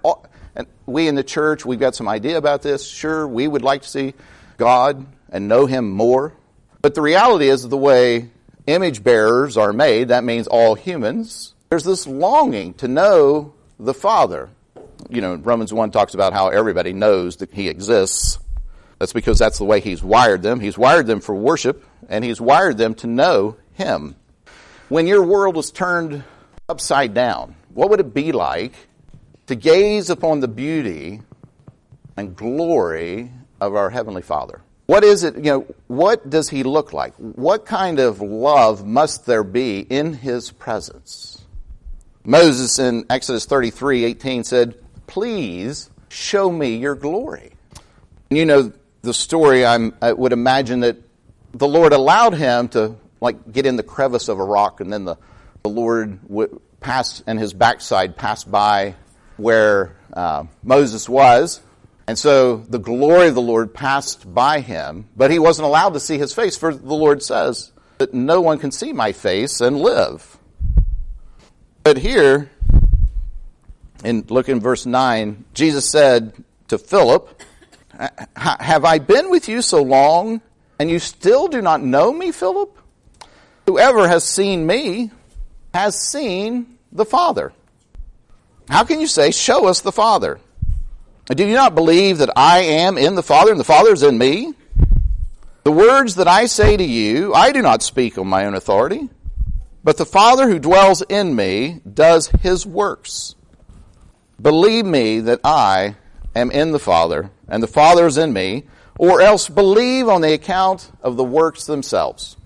and 0.56 0.66
we 0.84 1.06
in 1.06 1.14
the 1.14 1.22
church, 1.22 1.64
we've 1.64 1.78
got 1.78 1.94
some 1.94 2.08
idea 2.08 2.36
about 2.36 2.62
this. 2.62 2.84
Sure, 2.84 3.28
we 3.28 3.46
would 3.46 3.62
like 3.62 3.82
to 3.82 3.88
see 3.88 4.14
God 4.56 5.06
and 5.28 5.46
know 5.46 5.66
Him 5.66 5.88
more. 5.88 6.34
But 6.80 6.96
the 6.96 7.00
reality 7.00 7.48
is 7.48 7.62
the 7.62 7.76
way 7.76 8.30
image 8.66 9.04
bearers 9.04 9.56
are 9.56 9.72
made, 9.72 10.08
that 10.08 10.24
means 10.24 10.48
all 10.48 10.74
humans, 10.74 11.54
there's 11.72 11.84
this 11.84 12.06
longing 12.06 12.74
to 12.74 12.86
know 12.86 13.54
the 13.80 13.94
Father. 13.94 14.50
You 15.08 15.22
know, 15.22 15.36
Romans 15.36 15.72
1 15.72 15.90
talks 15.90 16.12
about 16.12 16.34
how 16.34 16.48
everybody 16.48 16.92
knows 16.92 17.36
that 17.36 17.50
He 17.50 17.68
exists. 17.68 18.38
That's 18.98 19.14
because 19.14 19.38
that's 19.38 19.56
the 19.56 19.64
way 19.64 19.80
He's 19.80 20.04
wired 20.04 20.42
them. 20.42 20.60
He's 20.60 20.76
wired 20.76 21.06
them 21.06 21.22
for 21.22 21.34
worship, 21.34 21.82
and 22.10 22.22
He's 22.26 22.42
wired 22.42 22.76
them 22.76 22.94
to 22.96 23.06
know 23.06 23.56
Him. 23.72 24.16
When 24.90 25.06
your 25.06 25.22
world 25.22 25.56
was 25.56 25.70
turned 25.70 26.24
upside 26.68 27.14
down, 27.14 27.56
what 27.72 27.88
would 27.88 28.00
it 28.00 28.12
be 28.12 28.32
like 28.32 28.74
to 29.46 29.54
gaze 29.54 30.10
upon 30.10 30.40
the 30.40 30.48
beauty 30.48 31.22
and 32.18 32.36
glory 32.36 33.30
of 33.62 33.76
our 33.76 33.88
Heavenly 33.88 34.20
Father? 34.20 34.60
What 34.84 35.04
is 35.04 35.24
it, 35.24 35.36
you 35.36 35.44
know, 35.44 35.74
what 35.86 36.28
does 36.28 36.50
He 36.50 36.64
look 36.64 36.92
like? 36.92 37.14
What 37.16 37.64
kind 37.64 37.98
of 37.98 38.20
love 38.20 38.84
must 38.84 39.24
there 39.24 39.42
be 39.42 39.80
in 39.80 40.12
His 40.12 40.50
presence? 40.50 41.31
Moses 42.24 42.78
in 42.78 43.04
Exodus 43.10 43.46
33 43.46 44.04
18 44.04 44.44
said, 44.44 44.78
Please 45.06 45.90
show 46.08 46.50
me 46.50 46.76
your 46.76 46.94
glory. 46.94 47.52
You 48.30 48.46
know, 48.46 48.72
the 49.02 49.12
story, 49.12 49.66
I'm, 49.66 49.94
i 50.00 50.12
would 50.12 50.32
imagine 50.32 50.80
that 50.80 50.96
the 51.52 51.66
Lord 51.66 51.92
allowed 51.92 52.34
him 52.34 52.68
to 52.68 52.96
like 53.20 53.52
get 53.52 53.66
in 53.66 53.76
the 53.76 53.82
crevice 53.82 54.28
of 54.28 54.38
a 54.38 54.44
rock, 54.44 54.80
and 54.80 54.92
then 54.92 55.04
the, 55.04 55.16
the 55.62 55.68
Lord 55.68 56.18
would 56.28 56.60
pass 56.80 57.22
and 57.26 57.38
his 57.38 57.52
backside 57.52 58.16
passed 58.16 58.50
by 58.50 58.94
where 59.36 59.96
uh, 60.12 60.44
Moses 60.62 61.08
was, 61.08 61.60
and 62.06 62.18
so 62.18 62.56
the 62.56 62.78
glory 62.78 63.28
of 63.28 63.34
the 63.34 63.42
Lord 63.42 63.74
passed 63.74 64.32
by 64.32 64.60
him, 64.60 65.08
but 65.16 65.30
he 65.30 65.38
wasn't 65.38 65.66
allowed 65.66 65.94
to 65.94 66.00
see 66.00 66.18
his 66.18 66.32
face, 66.32 66.56
for 66.56 66.74
the 66.74 66.94
Lord 66.94 67.22
says 67.22 67.72
that 67.98 68.14
no 68.14 68.40
one 68.40 68.58
can 68.58 68.70
see 68.70 68.92
my 68.92 69.12
face 69.12 69.60
and 69.60 69.80
live. 69.80 70.38
But 71.82 71.98
here, 71.98 72.50
in 74.04 74.24
look 74.28 74.48
in 74.48 74.60
verse 74.60 74.86
nine, 74.86 75.44
Jesus 75.54 75.90
said 75.90 76.32
to 76.68 76.78
Philip, 76.78 77.42
have 78.36 78.84
I 78.84 78.98
been 78.98 79.30
with 79.30 79.48
you 79.48 79.62
so 79.62 79.82
long, 79.82 80.40
and 80.78 80.90
you 80.90 80.98
still 80.98 81.48
do 81.48 81.60
not 81.60 81.82
know 81.82 82.12
me, 82.12 82.32
Philip? 82.32 82.76
Whoever 83.66 84.08
has 84.08 84.24
seen 84.24 84.66
me 84.66 85.10
has 85.74 85.98
seen 85.98 86.78
the 86.90 87.04
Father. 87.04 87.52
How 88.68 88.84
can 88.84 89.00
you 89.00 89.06
say, 89.06 89.30
Show 89.30 89.66
us 89.66 89.80
the 89.80 89.92
Father? 89.92 90.40
Do 91.26 91.46
you 91.46 91.54
not 91.54 91.74
believe 91.74 92.18
that 92.18 92.30
I 92.36 92.60
am 92.60 92.98
in 92.98 93.14
the 93.14 93.22
Father 93.22 93.50
and 93.50 93.60
the 93.60 93.64
Father 93.64 93.92
is 93.92 94.02
in 94.02 94.18
me? 94.18 94.52
The 95.64 95.72
words 95.72 96.16
that 96.16 96.26
I 96.26 96.46
say 96.46 96.76
to 96.76 96.84
you, 96.84 97.32
I 97.34 97.52
do 97.52 97.62
not 97.62 97.82
speak 97.82 98.18
on 98.18 98.26
my 98.26 98.46
own 98.46 98.54
authority, 98.54 99.08
but 99.84 99.96
the 99.96 100.06
Father 100.06 100.48
who 100.48 100.58
dwells 100.58 101.02
in 101.02 101.34
me 101.34 101.80
does 101.90 102.28
his 102.28 102.64
works. 102.66 103.34
Believe 104.40 104.84
me 104.84 105.20
that 105.20 105.40
I 105.44 105.96
am 106.34 106.50
in 106.50 106.72
the 106.72 106.78
Father, 106.78 107.30
and 107.48 107.62
the 107.62 107.68
Father 107.68 108.06
is 108.06 108.18
in 108.18 108.32
me, 108.32 108.64
or 108.98 109.20
else 109.20 109.48
believe 109.48 110.08
on 110.08 110.20
the 110.20 110.32
account 110.32 110.90
of 111.02 111.16
the 111.16 111.24
works 111.24 111.64
themselves. 111.66 112.36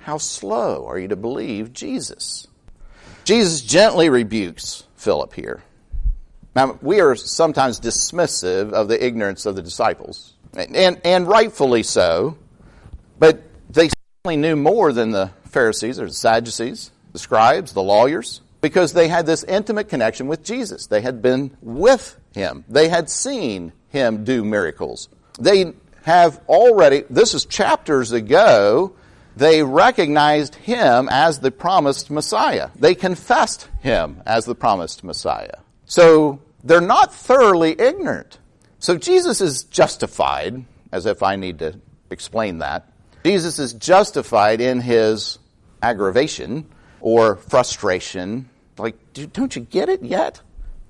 How 0.00 0.18
slow 0.18 0.86
are 0.86 0.98
you 0.98 1.08
to 1.08 1.16
believe 1.16 1.72
Jesus? 1.72 2.46
Jesus 3.24 3.60
gently 3.60 4.08
rebukes 4.08 4.84
Philip 4.96 5.32
here. 5.34 5.62
Now, 6.54 6.78
we 6.80 7.00
are 7.00 7.16
sometimes 7.16 7.80
dismissive 7.80 8.72
of 8.72 8.88
the 8.88 9.04
ignorance 9.04 9.46
of 9.46 9.56
the 9.56 9.62
disciples, 9.62 10.34
and, 10.54 11.00
and 11.04 11.26
rightfully 11.26 11.82
so, 11.82 12.38
but 13.18 13.42
they 13.68 13.90
certainly 14.24 14.36
knew 14.36 14.56
more 14.56 14.92
than 14.92 15.10
the 15.10 15.30
Pharisees 15.56 15.98
or 15.98 16.06
the 16.06 16.12
Sadducees, 16.12 16.90
the 17.12 17.18
scribes, 17.18 17.72
the 17.72 17.82
lawyers 17.82 18.42
because 18.60 18.92
they 18.92 19.08
had 19.08 19.26
this 19.26 19.44
intimate 19.44 19.88
connection 19.88 20.26
with 20.26 20.42
Jesus. 20.42 20.86
They 20.86 21.00
had 21.00 21.22
been 21.22 21.56
with 21.60 22.18
him. 22.34 22.64
They 22.68 22.88
had 22.88 23.08
seen 23.08 23.72
him 23.88 24.24
do 24.24 24.44
miracles. 24.44 25.08
They 25.38 25.72
have 26.02 26.40
already, 26.48 27.04
this 27.08 27.32
is 27.32 27.44
chapters 27.44 28.12
ago, 28.12 28.96
they 29.36 29.62
recognized 29.62 30.56
him 30.56 31.08
as 31.10 31.38
the 31.38 31.50
promised 31.50 32.10
Messiah. 32.10 32.70
They 32.74 32.94
confessed 32.94 33.68
him 33.80 34.22
as 34.26 34.46
the 34.46 34.54
promised 34.54 35.04
Messiah. 35.04 35.58
So 35.84 36.40
they're 36.64 36.80
not 36.80 37.14
thoroughly 37.14 37.80
ignorant. 37.80 38.38
So 38.78 38.98
Jesus 38.98 39.40
is 39.40 39.64
justified, 39.64 40.64
as 40.90 41.06
if 41.06 41.22
I 41.22 41.36
need 41.36 41.60
to 41.60 41.80
explain 42.10 42.58
that. 42.58 42.90
Jesus 43.24 43.58
is 43.58 43.74
justified 43.74 44.60
in 44.60 44.80
his 44.80 45.38
aggravation 45.90 46.66
or 47.00 47.36
frustration 47.36 48.48
like, 48.78 48.96
don't 49.32 49.54
you 49.56 49.62
get 49.62 49.88
it 49.88 50.02
yet? 50.02 50.42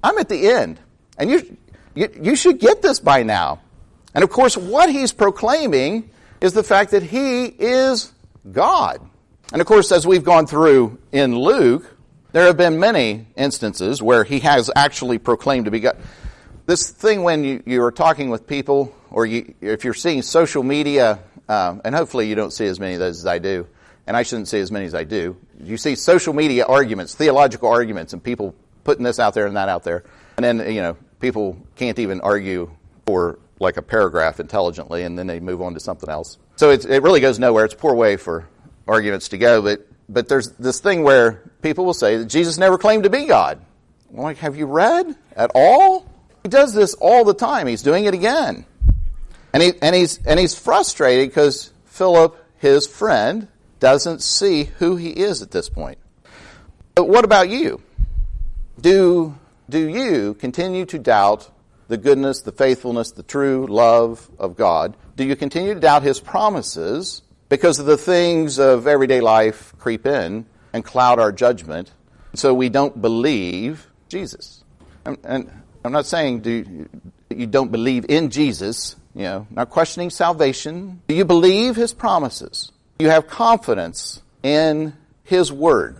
I'm 0.02 0.18
at 0.18 0.28
the 0.28 0.48
end. 0.48 0.80
And 1.18 1.30
you, 1.30 1.56
you, 1.94 2.08
you 2.20 2.34
should 2.36 2.58
get 2.58 2.82
this 2.82 2.98
by 3.00 3.22
now. 3.22 3.60
And 4.14 4.24
of 4.24 4.30
course, 4.30 4.56
what 4.56 4.88
he's 4.90 5.12
proclaiming 5.12 6.10
is 6.40 6.52
the 6.52 6.62
fact 6.64 6.90
that 6.90 7.02
he 7.02 7.44
is 7.46 8.12
God. 8.50 8.98
And 9.52 9.60
of 9.60 9.66
course, 9.66 9.92
as 9.92 10.06
we've 10.06 10.24
gone 10.24 10.46
through 10.46 10.98
in 11.12 11.38
Luke, 11.38 11.84
There 12.36 12.44
have 12.44 12.58
been 12.58 12.78
many 12.78 13.28
instances 13.34 14.02
where 14.02 14.22
he 14.22 14.40
has 14.40 14.70
actually 14.76 15.16
proclaimed 15.16 15.64
to 15.64 15.70
be 15.70 15.80
God. 15.80 15.96
This 16.66 16.90
thing 16.90 17.22
when 17.22 17.44
you, 17.44 17.62
you 17.64 17.82
are 17.82 17.90
talking 17.90 18.28
with 18.28 18.46
people, 18.46 18.94
or 19.10 19.24
you, 19.24 19.54
if 19.62 19.84
you're 19.84 19.94
seeing 19.94 20.20
social 20.20 20.62
media, 20.62 21.20
um, 21.48 21.80
and 21.82 21.94
hopefully 21.94 22.28
you 22.28 22.34
don't 22.34 22.52
see 22.52 22.66
as 22.66 22.78
many 22.78 22.92
of 22.92 23.00
those 23.00 23.20
as 23.20 23.26
I 23.26 23.38
do, 23.38 23.66
and 24.06 24.16
I 24.16 24.22
shouldn't 24.22 24.48
say 24.48 24.60
as 24.60 24.70
many 24.70 24.86
as 24.86 24.94
I 24.94 25.04
do. 25.04 25.36
You 25.62 25.76
see 25.76 25.94
social 25.94 26.32
media 26.32 26.64
arguments, 26.66 27.14
theological 27.14 27.68
arguments, 27.68 28.12
and 28.12 28.22
people 28.22 28.54
putting 28.84 29.04
this 29.04 29.18
out 29.18 29.34
there 29.34 29.46
and 29.46 29.56
that 29.56 29.68
out 29.68 29.84
there. 29.84 30.04
And 30.36 30.44
then, 30.44 30.72
you 30.72 30.80
know, 30.80 30.96
people 31.20 31.58
can't 31.76 31.98
even 31.98 32.20
argue 32.20 32.70
for 33.06 33.38
like 33.58 33.76
a 33.76 33.82
paragraph 33.82 34.38
intelligently, 34.38 35.02
and 35.02 35.18
then 35.18 35.26
they 35.26 35.40
move 35.40 35.62
on 35.62 35.74
to 35.74 35.80
something 35.80 36.08
else. 36.08 36.38
So 36.56 36.70
it 36.70 36.86
really 36.86 37.20
goes 37.20 37.38
nowhere. 37.38 37.64
It's 37.64 37.74
a 37.74 37.78
poor 37.78 37.94
way 37.94 38.16
for 38.16 38.48
arguments 38.86 39.28
to 39.30 39.38
go. 39.38 39.62
But, 39.62 39.86
but 40.08 40.28
there's 40.28 40.50
this 40.52 40.80
thing 40.80 41.02
where 41.02 41.42
people 41.62 41.84
will 41.84 41.94
say 41.94 42.18
that 42.18 42.26
Jesus 42.26 42.58
never 42.58 42.78
claimed 42.78 43.04
to 43.04 43.10
be 43.10 43.26
God. 43.26 43.60
I'm 44.10 44.22
like, 44.22 44.38
have 44.38 44.56
you 44.56 44.66
read 44.66 45.16
at 45.34 45.50
all? 45.54 46.08
He 46.42 46.48
does 46.48 46.74
this 46.74 46.94
all 46.94 47.24
the 47.24 47.34
time. 47.34 47.66
He's 47.66 47.82
doing 47.82 48.04
it 48.04 48.14
again. 48.14 48.64
And, 49.52 49.62
he, 49.62 49.72
and, 49.82 49.94
he's, 49.94 50.24
and 50.24 50.38
he's 50.38 50.54
frustrated 50.54 51.28
because 51.28 51.72
Philip, 51.86 52.36
his 52.58 52.86
friend, 52.86 53.48
doesn't 53.80 54.22
see 54.22 54.64
who 54.64 54.96
he 54.96 55.10
is 55.10 55.42
at 55.42 55.50
this 55.50 55.68
point. 55.68 55.98
But 56.94 57.08
what 57.08 57.24
about 57.24 57.48
you? 57.48 57.82
Do, 58.80 59.36
do 59.68 59.78
you 59.78 60.34
continue 60.34 60.84
to 60.86 60.98
doubt 60.98 61.50
the 61.88 61.96
goodness, 61.96 62.42
the 62.42 62.52
faithfulness, 62.52 63.12
the 63.12 63.22
true 63.22 63.66
love 63.68 64.28
of 64.38 64.56
God? 64.56 64.96
Do 65.16 65.24
you 65.24 65.36
continue 65.36 65.74
to 65.74 65.80
doubt 65.80 66.02
his 66.02 66.20
promises 66.20 67.22
because 67.48 67.78
of 67.78 67.86
the 67.86 67.96
things 67.96 68.58
of 68.58 68.86
everyday 68.86 69.20
life 69.20 69.74
creep 69.78 70.06
in 70.06 70.46
and 70.72 70.84
cloud 70.84 71.18
our 71.18 71.32
judgment 71.32 71.92
so 72.34 72.52
we 72.54 72.68
don't 72.68 73.00
believe 73.00 73.86
Jesus? 74.08 74.64
And, 75.04 75.18
and 75.24 75.50
I'm 75.84 75.92
not 75.92 76.06
saying 76.06 76.40
do, 76.40 76.88
you 77.30 77.46
don't 77.46 77.70
believe 77.70 78.06
in 78.08 78.30
Jesus, 78.30 78.96
you 79.14 79.22
know, 79.22 79.46
not 79.50 79.70
questioning 79.70 80.10
salvation. 80.10 81.02
Do 81.08 81.14
you 81.14 81.24
believe 81.24 81.76
his 81.76 81.92
promises? 81.92 82.72
You 82.98 83.10
have 83.10 83.26
confidence 83.26 84.22
in 84.42 84.94
His 85.24 85.52
Word? 85.52 85.96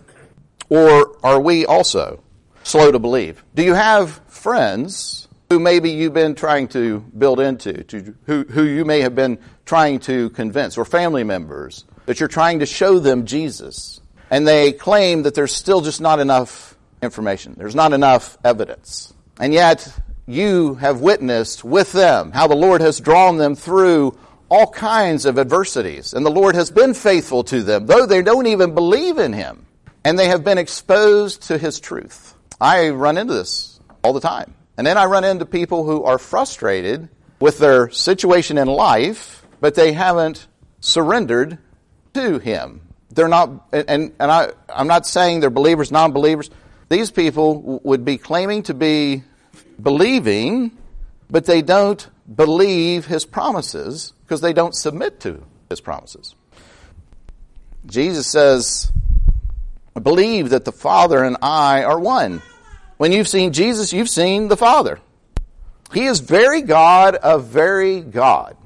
Or 0.69 1.17
are 1.23 1.39
we 1.39 1.65
also 1.65 2.23
slow 2.63 2.91
to 2.91 2.99
believe? 2.99 3.43
Do 3.55 3.63
you 3.63 3.73
have 3.73 4.21
friends 4.27 5.27
who 5.49 5.59
maybe 5.59 5.91
you've 5.91 6.13
been 6.13 6.35
trying 6.35 6.67
to 6.69 6.99
build 7.17 7.39
into, 7.39 7.83
to, 7.85 8.15
who, 8.25 8.43
who 8.43 8.63
you 8.63 8.83
may 8.83 9.01
have 9.01 9.15
been 9.15 9.39
trying 9.65 9.99
to 10.01 10.29
convince, 10.31 10.77
or 10.77 10.83
family 10.85 11.23
members 11.23 11.85
that 12.05 12.19
you're 12.19 12.27
trying 12.27 12.59
to 12.59 12.65
show 12.65 12.99
them 12.99 13.25
Jesus? 13.25 14.01
And 14.29 14.45
they 14.45 14.73
claim 14.73 15.23
that 15.23 15.35
there's 15.35 15.55
still 15.55 15.81
just 15.81 16.01
not 16.01 16.19
enough 16.19 16.75
information. 17.01 17.55
There's 17.57 17.75
not 17.75 17.93
enough 17.93 18.37
evidence. 18.43 19.13
And 19.39 19.53
yet, 19.53 19.87
you 20.25 20.75
have 20.75 20.99
witnessed 20.99 21.63
with 21.63 21.93
them 21.93 22.31
how 22.31 22.47
the 22.47 22.55
Lord 22.55 22.81
has 22.81 22.99
drawn 22.99 23.37
them 23.37 23.55
through 23.55 24.17
all 24.49 24.67
kinds 24.67 25.25
of 25.25 25.37
adversities, 25.37 26.13
and 26.13 26.25
the 26.25 26.31
Lord 26.31 26.55
has 26.55 26.71
been 26.71 26.93
faithful 26.93 27.43
to 27.45 27.63
them, 27.63 27.85
though 27.85 28.05
they 28.05 28.21
don't 28.21 28.47
even 28.47 28.73
believe 28.73 29.17
in 29.17 29.33
Him, 29.33 29.65
and 30.03 30.17
they 30.17 30.27
have 30.27 30.43
been 30.43 30.57
exposed 30.57 31.43
to 31.43 31.57
His 31.57 31.79
truth. 31.79 32.35
I 32.59 32.89
run 32.89 33.17
into 33.17 33.33
this 33.33 33.79
all 34.03 34.13
the 34.13 34.21
time. 34.21 34.53
And 34.77 34.85
then 34.85 34.97
I 34.97 35.05
run 35.05 35.23
into 35.23 35.45
people 35.45 35.83
who 35.83 36.03
are 36.03 36.19
frustrated 36.19 37.09
with 37.39 37.57
their 37.57 37.89
situation 37.89 38.57
in 38.57 38.67
life, 38.67 39.45
but 39.59 39.73
they 39.75 39.91
haven't 39.91 40.47
surrendered 40.79 41.57
to 42.13 42.39
Him. 42.39 42.81
They're 43.09 43.27
not, 43.27 43.67
and, 43.73 44.13
and 44.19 44.31
I, 44.31 44.51
I'm 44.69 44.87
not 44.87 45.07
saying 45.07 45.39
they're 45.39 45.49
believers, 45.49 45.91
non 45.91 46.11
believers. 46.11 46.51
These 46.89 47.09
people 47.11 47.81
would 47.83 48.05
be 48.05 48.17
claiming 48.17 48.63
to 48.63 48.73
be 48.73 49.23
believing, 49.81 50.77
but 51.29 51.45
they 51.45 51.61
don't 51.61 52.07
believe 52.33 53.05
His 53.05 53.25
promises 53.25 54.13
because 54.27 54.41
they 54.41 54.51
don't 54.51 54.75
submit 54.75 55.21
to 55.21 55.41
his 55.69 55.79
promises. 55.79 56.35
Jesus 57.85 58.27
says, 58.27 58.91
Believe 60.01 60.49
that 60.49 60.65
the 60.65 60.71
Father 60.71 61.23
and 61.23 61.37
I 61.41 61.83
are 61.83 61.99
one. 61.99 62.41
When 62.97 63.11
you've 63.11 63.27
seen 63.27 63.53
Jesus, 63.53 63.93
you've 63.93 64.09
seen 64.09 64.49
the 64.49 64.57
Father. 64.57 64.99
He 65.93 66.05
is 66.05 66.19
very 66.19 66.61
God 66.61 67.15
of 67.15 67.45
very 67.45 68.01
God. 68.01 68.57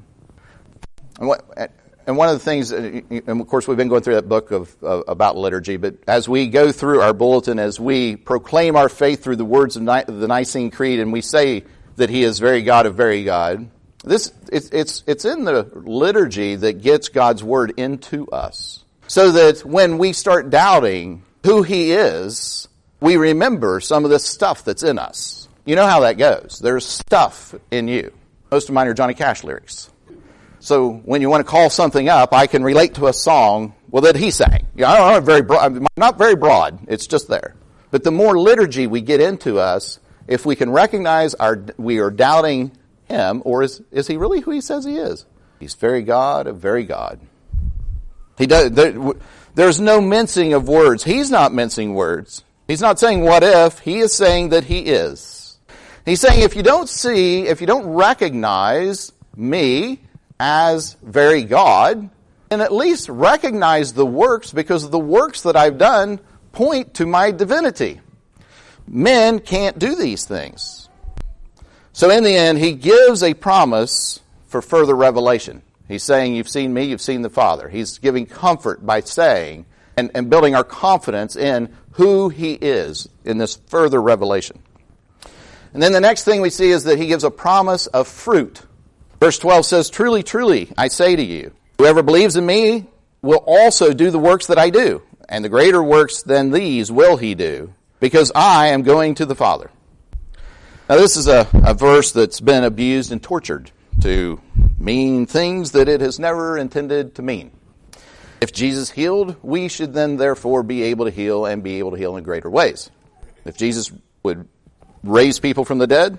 And, 1.20 1.28
what, 1.28 1.72
and 2.08 2.18
one 2.18 2.30
of 2.30 2.34
the 2.34 2.44
things, 2.44 2.72
and 2.72 3.30
of 3.30 3.48
course, 3.48 3.68
we've 3.68 3.78
been 3.78 3.88
going 3.88 4.02
through 4.02 4.16
that 4.16 4.28
book 4.28 4.52
of, 4.52 4.76
of, 4.84 5.04
about 5.08 5.38
liturgy, 5.38 5.78
but 5.78 5.96
as 6.08 6.28
we 6.28 6.48
go 6.48 6.72
through 6.72 7.02
our 7.02 7.14
bulletin, 7.14 7.60
as 7.60 7.80
we 7.80 8.16
proclaim 8.16 8.76
our 8.76 8.90
faith 8.90 9.24
through 9.24 9.36
the 9.36 9.46
words 9.46 9.78
of 9.78 9.86
the 9.86 10.28
Nicene 10.28 10.72
Creed, 10.72 11.00
and 11.00 11.14
we 11.14 11.22
say 11.22 11.64
that 12.02 12.10
He 12.10 12.24
is 12.24 12.40
very 12.40 12.64
God 12.64 12.88
of 12.88 12.96
very 12.96 13.24
God, 13.24 13.70
this, 14.04 14.34
it's, 14.52 14.70
it's, 14.70 15.04
it's 15.06 15.24
in 15.24 15.44
the 15.44 15.70
liturgy 15.74 16.56
that 16.56 16.82
gets 16.82 17.10
God's 17.10 17.44
word 17.44 17.74
into 17.78 18.28
us. 18.28 18.84
So 19.08 19.32
that 19.34 19.64
when 19.64 20.00
we 20.00 20.12
start 20.14 20.50
doubting 20.50 21.24
who 21.46 21.62
He 21.62 21.92
is, 21.92 22.68
we 23.00 23.18
remember 23.18 23.80
some 23.80 24.04
of 24.04 24.10
this 24.10 24.26
stuff 24.26 24.66
that's 24.66 24.82
in 24.82 24.98
us. 24.98 25.48
You 25.64 25.76
know 25.76 25.86
how 25.86 26.00
that 26.02 26.18
goes. 26.18 26.60
There's 26.60 26.86
stuff 26.86 27.54
in 27.70 27.88
you. 27.88 28.12
Most 28.52 28.68
of 28.68 28.74
mine 28.74 28.88
are 28.88 28.96
Johnny 28.96 29.14
Cash 29.14 29.44
lyrics. 29.44 29.92
So 30.60 30.94
when 31.06 31.22
you 31.22 31.30
want 31.30 31.46
to 31.46 31.50
call 31.50 31.70
something 31.70 32.10
up, 32.10 32.34
I 32.34 32.48
can 32.48 32.64
relate 32.64 32.96
to 32.96 33.08
a 33.08 33.14
song, 33.14 33.76
well, 33.90 34.02
that 34.04 34.16
he 34.16 34.32
sang. 34.32 34.66
Know, 34.76 34.88
I 34.88 34.98
don't 34.98 35.14
know, 35.14 35.20
very 35.20 35.42
broad, 35.42 35.88
not 35.98 36.18
very 36.18 36.36
broad. 36.36 36.80
It's 36.88 37.06
just 37.06 37.28
there. 37.28 37.56
But 37.92 38.04
the 38.04 38.12
more 38.12 38.40
liturgy 38.40 38.88
we 38.88 39.02
get 39.02 39.22
into 39.22 39.60
us, 39.60 40.00
if 40.32 40.46
we 40.46 40.56
can 40.56 40.72
recognize 40.72 41.34
our, 41.36 41.64
we 41.78 42.00
are 42.00 42.10
doubting 42.10 42.72
him, 43.06 43.42
or 43.44 43.64
is, 43.64 43.82
is 43.92 44.08
he 44.08 44.16
really 44.16 44.40
who 44.40 44.52
he 44.52 44.62
says 44.62 44.86
he 44.86 44.96
is? 44.96 45.26
He's 45.60 45.74
very 45.74 46.02
God 46.02 46.48
of 46.48 46.58
very 46.58 46.86
God. 46.86 47.20
He 48.38 48.48
does, 48.48 48.72
there, 48.72 48.96
there's 49.54 49.80
no 49.82 50.00
mincing 50.00 50.54
of 50.54 50.68
words. 50.68 51.04
He's 51.04 51.30
not 51.30 51.54
mincing 51.54 51.94
words. 51.94 52.44
He's 52.68 52.82
not 52.82 52.98
saying 52.98 53.22
what 53.22 53.44
if, 53.44 53.80
he 53.80 54.00
is 54.00 54.14
saying 54.14 54.50
that 54.50 54.64
he 54.64 54.80
is. 54.80 55.60
He's 56.06 56.22
saying 56.22 56.42
if 56.42 56.56
you 56.56 56.64
don't 56.64 56.88
see, 56.88 57.48
if 57.48 57.60
you 57.60 57.68
don't 57.68 57.88
recognize 57.88 59.12
me 59.36 60.00
as 60.40 60.96
very 61.04 61.44
God, 61.44 62.10
then 62.50 62.62
at 62.62 62.72
least 62.72 63.10
recognize 63.10 63.94
the 63.94 64.06
works 64.06 64.54
because 64.54 64.90
the 64.90 64.98
works 64.98 65.42
that 65.42 65.58
I've 65.58 65.78
done 65.78 66.20
point 66.54 66.96
to 66.96 67.06
my 67.06 67.32
divinity. 67.32 68.00
Men 68.94 69.40
can't 69.40 69.80
do 69.80 69.96
these 69.96 70.26
things. 70.26 70.90
So 71.94 72.10
in 72.10 72.26
the 72.26 72.36
end, 72.36 72.58
he 72.58 72.74
gives 72.74 73.24
a 73.24 73.34
promise 73.34 74.20
for 74.48 74.62
further 74.62 74.94
revelation. 74.94 75.62
He's 75.88 76.04
saying, 76.04 76.36
You've 76.36 76.50
seen 76.50 76.74
me, 76.74 76.84
you've 76.84 77.02
seen 77.02 77.22
the 77.22 77.30
Father. 77.30 77.70
He's 77.70 78.00
giving 78.00 78.26
comfort 78.26 78.86
by 78.86 79.00
saying 79.00 79.66
and, 79.96 80.12
and 80.14 80.30
building 80.30 80.56
our 80.56 80.66
confidence 80.66 81.38
in 81.38 81.74
who 81.92 82.28
he 82.28 82.52
is 82.52 83.08
in 83.24 83.38
this 83.38 83.56
further 83.68 84.02
revelation. 84.02 84.60
And 85.74 85.82
then 85.82 85.94
the 85.94 86.02
next 86.02 86.26
thing 86.26 86.42
we 86.42 86.50
see 86.50 86.70
is 86.70 86.84
that 86.84 86.98
he 86.98 87.08
gives 87.08 87.24
a 87.24 87.32
promise 87.32 87.88
of 87.88 88.10
fruit. 88.10 88.62
Verse 89.22 89.40
12 89.40 89.66
says, 89.66 89.90
Truly, 89.90 90.22
truly, 90.22 90.70
I 90.78 90.90
say 90.90 91.16
to 91.16 91.24
you, 91.24 91.54
whoever 91.78 92.04
believes 92.04 92.36
in 92.36 92.46
me 92.46 92.88
will 93.22 93.44
also 93.48 93.94
do 93.94 94.12
the 94.12 94.20
works 94.20 94.48
that 94.48 94.60
I 94.60 94.70
do, 94.70 95.02
and 95.30 95.46
the 95.46 95.50
greater 95.50 95.82
works 95.82 96.24
than 96.24 96.52
these 96.52 96.92
will 96.92 97.16
he 97.16 97.36
do, 97.36 97.74
because 98.02 98.34
I 98.36 98.70
am 98.70 98.82
going 98.82 99.16
to 99.16 99.26
the 99.26 99.36
Father. 99.36 99.72
Now, 100.90 100.98
this 100.98 101.16
is 101.16 101.28
a, 101.28 101.48
a 101.54 101.74
verse 101.74 102.12
that's 102.12 102.42
been 102.42 102.66
abused 102.66 103.14
and 103.14 103.24
tortured 103.24 103.72
to 104.02 104.42
mean 104.78 105.26
things 105.26 105.72
that 105.72 105.88
it 105.88 106.02
has 106.02 106.20
never 106.20 106.58
intended 106.58 107.16
to 107.16 107.22
mean. 107.22 107.52
If 108.42 108.52
Jesus 108.52 108.90
healed, 108.90 109.38
we 109.42 109.70
should 109.70 109.94
then 109.94 110.18
therefore 110.18 110.64
be 110.64 110.84
able 110.84 111.06
to 111.06 111.12
heal 111.12 111.46
and 111.46 111.64
be 111.64 111.80
able 111.80 111.92
to 111.92 111.98
heal 111.98 112.18
in 112.18 112.24
greater 112.24 112.50
ways. 112.50 112.90
If 113.46 113.56
Jesus 113.56 113.92
would 114.24 114.50
raise 115.04 115.40
people 115.40 115.64
from 115.64 115.78
the 115.78 115.88
dead, 115.88 116.18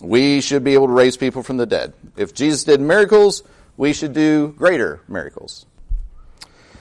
we 0.00 0.40
should 0.40 0.62
be 0.62 0.74
able 0.74 0.86
to 0.86 0.92
raise 0.92 1.16
people 1.16 1.42
from 1.42 1.56
the 1.56 1.66
dead. 1.66 1.92
If 2.16 2.32
Jesus 2.32 2.64
did 2.64 2.80
miracles, 2.80 3.42
we 3.76 3.92
should 3.92 4.12
do 4.12 4.54
greater 4.56 5.00
miracles. 5.08 5.66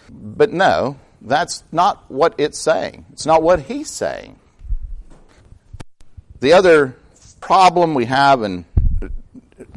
But 0.10 0.54
no, 0.54 1.00
that's 1.22 1.64
not 1.72 2.10
what 2.10 2.36
it's 2.38 2.58
saying. 2.58 3.06
It's 3.14 3.26
not 3.26 3.42
what 3.42 3.62
he's 3.62 3.90
saying. 3.90 4.40
The 6.40 6.54
other 6.54 6.96
problem 7.40 7.94
we 7.94 8.06
have, 8.06 8.42
and 8.42 8.66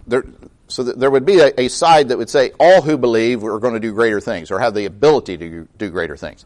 there, 0.07 0.25
so 0.68 0.83
there 0.83 1.11
would 1.11 1.25
be 1.25 1.40
a, 1.40 1.52
a, 1.59 1.68
side 1.68 2.09
that 2.09 2.18
would 2.18 2.30
say 2.30 2.52
all 2.59 2.83
who 2.83 2.99
believe 2.99 3.45
are 3.45 3.59
going 3.59 3.75
to 3.75 3.80
do 3.80 3.92
greater 3.92 4.21
things 4.21 4.50
or 4.50 4.59
have 4.61 4.75
the 4.75 4.85
ability 4.85 5.37
to 5.38 5.68
do 5.78 5.90
greater 5.90 6.16
things. 6.16 6.45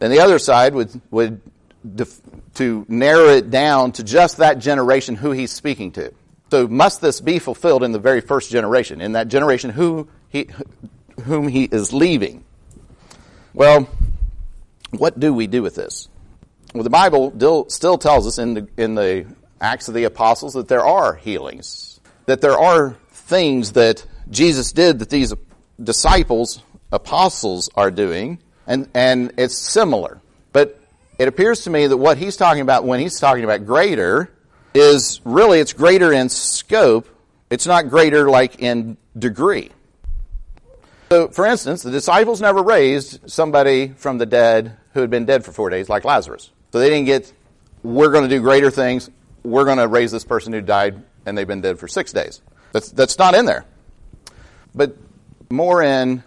And 0.00 0.12
the 0.12 0.20
other 0.20 0.38
side 0.38 0.74
would, 0.74 1.00
would 1.10 1.40
def, 1.94 2.20
to 2.54 2.86
narrow 2.88 3.28
it 3.28 3.50
down 3.50 3.92
to 3.92 4.04
just 4.04 4.38
that 4.38 4.58
generation 4.58 5.16
who 5.16 5.32
he's 5.32 5.50
speaking 5.50 5.92
to. 5.92 6.12
So 6.50 6.66
must 6.66 7.00
this 7.00 7.20
be 7.20 7.38
fulfilled 7.38 7.82
in 7.82 7.92
the 7.92 7.98
very 7.98 8.20
first 8.20 8.50
generation, 8.50 9.00
in 9.00 9.12
that 9.12 9.28
generation 9.28 9.70
who 9.70 10.08
he, 10.28 10.48
whom 11.24 11.48
he 11.48 11.64
is 11.64 11.92
leaving? 11.92 12.44
Well, 13.52 13.88
what 14.90 15.18
do 15.18 15.32
we 15.32 15.46
do 15.46 15.62
with 15.62 15.74
this? 15.74 16.08
Well, 16.74 16.84
the 16.84 16.90
Bible 16.90 17.66
still 17.68 17.98
tells 17.98 18.26
us 18.26 18.38
in 18.38 18.54
the, 18.54 18.68
in 18.76 18.94
the 18.94 19.26
Acts 19.60 19.88
of 19.88 19.94
the 19.94 20.04
Apostles 20.04 20.54
that 20.54 20.68
there 20.68 20.84
are 20.84 21.14
healings, 21.14 22.00
that 22.26 22.40
there 22.40 22.58
are 22.58 22.96
things 23.10 23.72
that 23.72 24.04
Jesus 24.30 24.72
did 24.72 24.98
that 24.98 25.10
these 25.10 25.32
disciples, 25.82 26.62
apostles, 26.92 27.70
are 27.74 27.90
doing, 27.90 28.38
and, 28.66 28.88
and 28.94 29.32
it's 29.38 29.56
similar. 29.56 30.20
But 30.52 30.80
it 31.18 31.28
appears 31.28 31.62
to 31.62 31.70
me 31.70 31.86
that 31.86 31.96
what 31.96 32.18
he's 32.18 32.36
talking 32.36 32.62
about 32.62 32.84
when 32.84 33.00
he's 33.00 33.18
talking 33.18 33.44
about 33.44 33.66
greater 33.66 34.30
is 34.74 35.20
really 35.24 35.60
it's 35.60 35.72
greater 35.72 36.12
in 36.12 36.28
scope. 36.28 37.08
It's 37.50 37.66
not 37.66 37.88
greater 37.88 38.28
like 38.28 38.60
in 38.60 38.96
degree. 39.18 39.70
So, 41.10 41.28
for 41.28 41.46
instance, 41.46 41.82
the 41.82 41.90
disciples 41.90 42.40
never 42.40 42.62
raised 42.62 43.30
somebody 43.30 43.88
from 43.88 44.18
the 44.18 44.26
dead 44.26 44.76
who 44.92 45.00
had 45.00 45.08
been 45.10 45.24
dead 45.24 45.44
for 45.44 45.52
four 45.52 45.70
days, 45.70 45.88
like 45.88 46.04
Lazarus. 46.04 46.50
So 46.70 46.80
they 46.80 46.90
didn't 46.90 47.06
get, 47.06 47.32
we're 47.82 48.10
going 48.10 48.24
to 48.24 48.28
do 48.28 48.42
greater 48.42 48.70
things. 48.70 49.08
We're 49.42 49.64
going 49.64 49.78
to 49.78 49.88
raise 49.88 50.12
this 50.12 50.24
person 50.24 50.52
who 50.52 50.60
died 50.60 51.02
and 51.24 51.36
they've 51.36 51.46
been 51.46 51.62
dead 51.62 51.78
for 51.78 51.88
six 51.88 52.12
days. 52.12 52.42
That's, 52.72 52.90
that's 52.90 53.18
not 53.18 53.34
in 53.34 53.46
there. 53.46 53.64
But 54.74 54.96
more 55.50 55.82
in, 55.82 56.22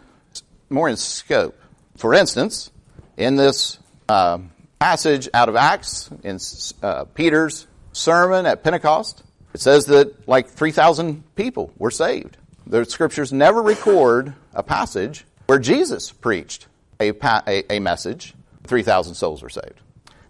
more 0.69 0.89
in 0.89 0.97
scope. 0.97 1.59
For 1.97 2.15
instance, 2.15 2.71
in 3.17 3.35
this 3.35 3.77
uh, 4.09 4.39
passage 4.79 5.29
out 5.33 5.47
of 5.47 5.55
Acts, 5.55 6.09
in 6.23 6.39
uh, 6.81 7.05
Peter's 7.05 7.67
sermon 7.91 8.47
at 8.47 8.63
Pentecost, 8.63 9.21
it 9.53 9.61
says 9.61 9.85
that 9.87 10.27
like 10.27 10.49
3,000 10.49 11.35
people 11.35 11.71
were 11.77 11.91
saved. 11.91 12.37
The 12.71 12.85
scriptures 12.85 13.33
never 13.33 13.61
record 13.61 14.33
a 14.53 14.63
passage 14.63 15.25
where 15.47 15.59
Jesus 15.59 16.13
preached 16.13 16.67
a, 17.01 17.09
a, 17.45 17.75
a 17.75 17.79
message, 17.79 18.33
3,000 18.63 19.13
souls 19.13 19.43
were 19.43 19.49
saved. 19.49 19.81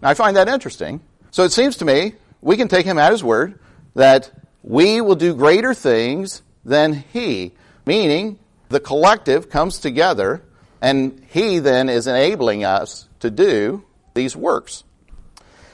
Now, 0.02 0.10
I 0.10 0.16
find 0.16 0.36
that 0.38 0.50
interesting. 0.50 1.02
So 1.30 1.44
it 1.44 1.52
seems 1.52 1.78
to 1.78 1.86
me 1.86 2.16
we 2.42 2.58
can 2.58 2.68
take 2.68 2.88
him 2.88 2.98
at 2.98 3.12
his 3.12 3.24
word 3.24 3.60
that 3.94 4.32
we 4.64 5.02
will 5.02 5.14
do 5.14 5.36
greater 5.36 5.76
things 5.76 6.42
than 6.66 7.04
he, 7.14 7.52
meaning 7.86 8.40
the 8.70 8.80
collective 8.80 9.52
comes 9.52 9.78
together 9.78 10.42
and 10.82 11.24
he 11.30 11.60
then 11.60 11.90
is 11.90 12.08
enabling 12.08 12.64
us 12.64 13.08
to 13.20 13.30
do 13.30 13.86
these 14.16 14.36
works. 14.36 14.84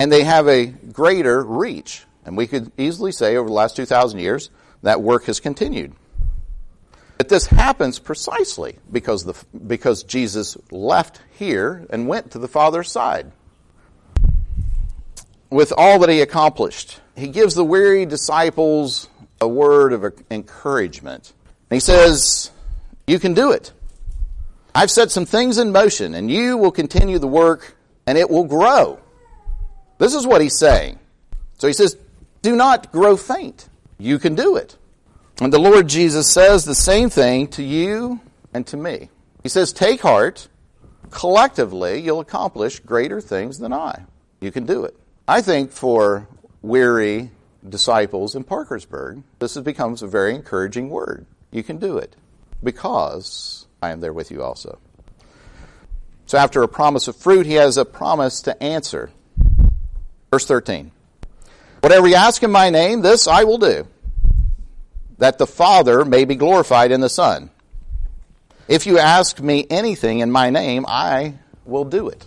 And 0.02 0.12
they 0.12 0.24
have 0.26 0.50
a 0.50 0.66
greater 0.66 1.42
reach. 1.46 2.04
And 2.26 2.36
we 2.36 2.46
could 2.46 2.74
easily 2.78 3.14
say 3.14 3.38
over 3.38 3.48
the 3.48 3.56
last 3.56 3.78
2,000 3.78 4.20
years 4.20 4.50
that 4.84 5.02
work 5.02 5.24
has 5.28 5.40
continued. 5.40 5.94
But 7.27 7.36
this 7.36 7.48
happens 7.48 8.00
precisely 8.00 8.77
because, 8.89 9.25
the, 9.25 9.34
because 9.67 10.03
Jesus 10.03 10.55
left 10.72 11.19
here 11.38 11.86
and 11.89 12.07
went 12.07 12.31
to 12.31 12.39
the 12.39 12.48
Father's 12.48 12.89
side. 12.89 13.34
With 15.50 15.74
all 15.77 16.00
that 16.00 16.10
he 16.10 16.22
accomplished, 16.22 17.01
he 17.17 17.27
gives 17.27 17.53
the 17.53 17.65
weary 17.65 18.05
disciples 18.05 19.10
a 19.41 19.48
word 19.48 19.91
of 19.91 20.05
encouragement. 20.31 21.34
He 21.69 21.81
says, 21.81 22.50
You 23.07 23.19
can 23.19 23.34
do 23.34 23.51
it. 23.51 23.74
I've 24.74 24.89
set 24.89 25.12
some 25.12 25.25
things 25.25 25.57
in 25.57 25.74
motion, 25.74 26.13
and 26.13 26.31
you 26.31 26.55
will 26.55 26.72
continue 26.72 27.19
the 27.19 27.27
work, 27.27 27.75
and 28.05 28.17
it 28.17 28.29
will 28.29 28.46
grow. 28.46 29.01
This 29.98 30.15
is 30.15 30.25
what 30.25 30.39
he's 30.39 30.57
saying. 30.57 30.98
So 31.57 31.67
he 31.67 31.74
says, 31.74 31.98
Do 32.41 32.55
not 32.55 32.93
grow 32.93 33.17
faint. 33.17 33.67
You 33.98 34.17
can 34.17 34.34
do 34.34 34.55
it. 34.55 34.77
And 35.39 35.53
the 35.53 35.60
Lord 35.60 35.88
Jesus 35.88 36.32
says 36.32 36.65
the 36.65 36.74
same 36.74 37.10
thing 37.10 37.48
to 37.50 37.63
you 37.63 38.20
and 38.53 38.65
to 38.67 38.77
me. 38.77 39.10
He 39.44 39.50
says, 39.50 39.72
Take 39.72 40.01
heart. 40.01 40.48
Collectively, 41.12 42.01
you'll 42.01 42.20
accomplish 42.20 42.79
greater 42.79 43.22
things 43.22 43.60
than 43.60 43.72
I. 43.72 44.03
You 44.41 44.51
can 44.51 44.65
do 44.65 44.84
it. 44.84 44.98
I 45.27 45.41
think 45.41 45.72
for 45.72 46.27
weary 46.62 47.32
disciples 47.67 48.36
in 48.36 48.44
Parkersburg, 48.44 49.24
this 49.40 49.57
becomes 49.57 50.01
a 50.01 50.07
very 50.07 50.35
encouraging 50.35 50.90
word. 50.90 51.25
You 51.51 51.64
can 51.64 51.77
do 51.77 51.98
it 51.98 52.16
because 52.64 53.68
I 53.81 53.92
am 53.92 54.01
there 54.01 54.14
with 54.14 54.31
you 54.31 54.44
also. 54.44 54.79
So, 56.25 56.38
after 56.38 56.62
a 56.62 56.68
promise 56.68 57.07
of 57.07 57.16
fruit, 57.16 57.46
he 57.46 57.53
has 57.53 57.77
a 57.77 57.85
promise 57.85 58.42
to 58.42 58.62
answer. 58.62 59.12
Verse 60.31 60.46
13 60.46 60.92
Whatever 61.81 62.07
you 62.07 62.16
ask 62.16 62.44
in 62.44 62.51
my 62.51 62.70
name, 62.70 63.01
this 63.01 63.27
I 63.27 63.44
will 63.44 63.59
do 63.59 63.88
that 65.18 65.38
the 65.38 65.48
Father 65.48 66.06
may 66.06 66.25
be 66.25 66.36
glorified 66.36 66.92
in 66.92 67.01
the 67.01 67.10
Son. 67.10 67.50
If 68.68 68.86
you 68.86 69.00
ask 69.00 69.40
me 69.40 69.66
anything 69.70 70.20
in 70.20 70.32
my 70.32 70.50
name, 70.50 70.86
I 70.88 71.36
will 71.66 71.86
do 71.86 72.10
it. 72.10 72.25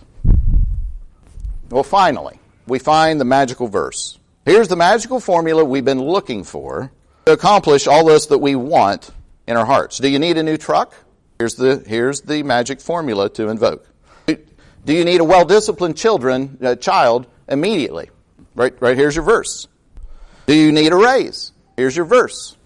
Well, 1.69 1.83
finally, 1.83 2.39
we 2.67 2.79
find 2.79 3.19
the 3.19 3.25
magical 3.25 3.67
verse. 3.67 4.17
Here's 4.45 4.67
the 4.67 4.75
magical 4.75 5.19
formula 5.19 5.63
we've 5.63 5.85
been 5.85 6.01
looking 6.01 6.43
for 6.43 6.91
to 7.25 7.33
accomplish 7.33 7.87
all 7.87 8.05
this 8.05 8.25
that 8.27 8.39
we 8.39 8.55
want 8.55 9.11
in 9.47 9.55
our 9.55 9.65
hearts. 9.65 9.99
Do 9.99 10.09
you 10.09 10.19
need 10.19 10.37
a 10.37 10.43
new 10.43 10.57
truck? 10.57 10.93
Here's 11.37 11.55
the, 11.55 11.83
here's 11.85 12.21
the 12.21 12.43
magic 12.43 12.81
formula 12.81 13.29
to 13.31 13.49
invoke. 13.49 13.87
Do 14.27 14.93
you 14.93 15.05
need 15.05 15.21
a 15.21 15.23
well-disciplined 15.23 15.95
children, 15.95 16.57
uh, 16.61 16.75
child 16.75 17.27
immediately? 17.47 18.09
Right, 18.55 18.73
right 18.81 18.97
here's 18.97 19.15
your 19.15 19.25
verse. 19.25 19.67
Do 20.47 20.55
you 20.55 20.71
need 20.71 20.91
a 20.91 20.95
raise? 20.95 21.51
Here's 21.77 21.95
your 21.95 22.05
verse. 22.05 22.57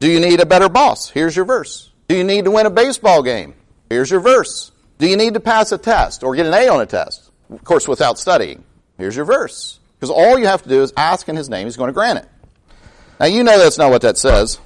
Do 0.00 0.10
you 0.10 0.18
need 0.18 0.40
a 0.40 0.46
better 0.46 0.68
boss? 0.68 1.08
Here's 1.08 1.36
your 1.36 1.44
verse. 1.44 1.90
Do 2.08 2.16
you 2.16 2.24
need 2.24 2.46
to 2.46 2.50
win 2.50 2.66
a 2.66 2.70
baseball 2.70 3.22
game? 3.22 3.54
Here's 3.88 4.10
your 4.10 4.20
verse. 4.20 4.72
Do 4.98 5.06
you 5.06 5.16
need 5.16 5.34
to 5.34 5.40
pass 5.40 5.72
a 5.72 5.78
test 5.78 6.22
or 6.22 6.34
get 6.34 6.46
an 6.46 6.54
A 6.54 6.68
on 6.68 6.80
a 6.80 6.86
test? 6.86 7.30
Of 7.50 7.62
course, 7.64 7.86
without 7.86 8.18
studying. 8.18 8.64
Here's 8.98 9.14
your 9.14 9.24
verse. 9.24 9.78
Because 9.94 10.10
all 10.10 10.38
you 10.38 10.46
have 10.46 10.62
to 10.62 10.68
do 10.68 10.82
is 10.82 10.92
ask 10.96 11.28
in 11.28 11.36
his 11.36 11.48
name, 11.48 11.66
he's 11.66 11.76
going 11.76 11.88
to 11.88 11.94
grant 11.94 12.18
it. 12.18 12.28
Now, 13.18 13.26
you 13.26 13.44
know 13.44 13.58
that's 13.58 13.78
not 13.78 13.90
what 13.90 14.02
that 14.02 14.16
says. 14.16 14.58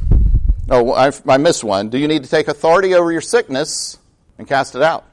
Oh, 0.71 0.93
I, 0.93 1.11
I 1.27 1.37
missed 1.39 1.65
one. 1.65 1.89
Do 1.89 1.99
you 1.99 2.07
need 2.07 2.25
to 2.25 2.31
take 2.31 2.47
authority 2.47 2.95
over 2.95 3.11
your 3.11 3.21
sickness 3.21 3.99
and 4.39 4.47
cast 4.47 4.77
it 4.77 4.83
out? 4.83 5.05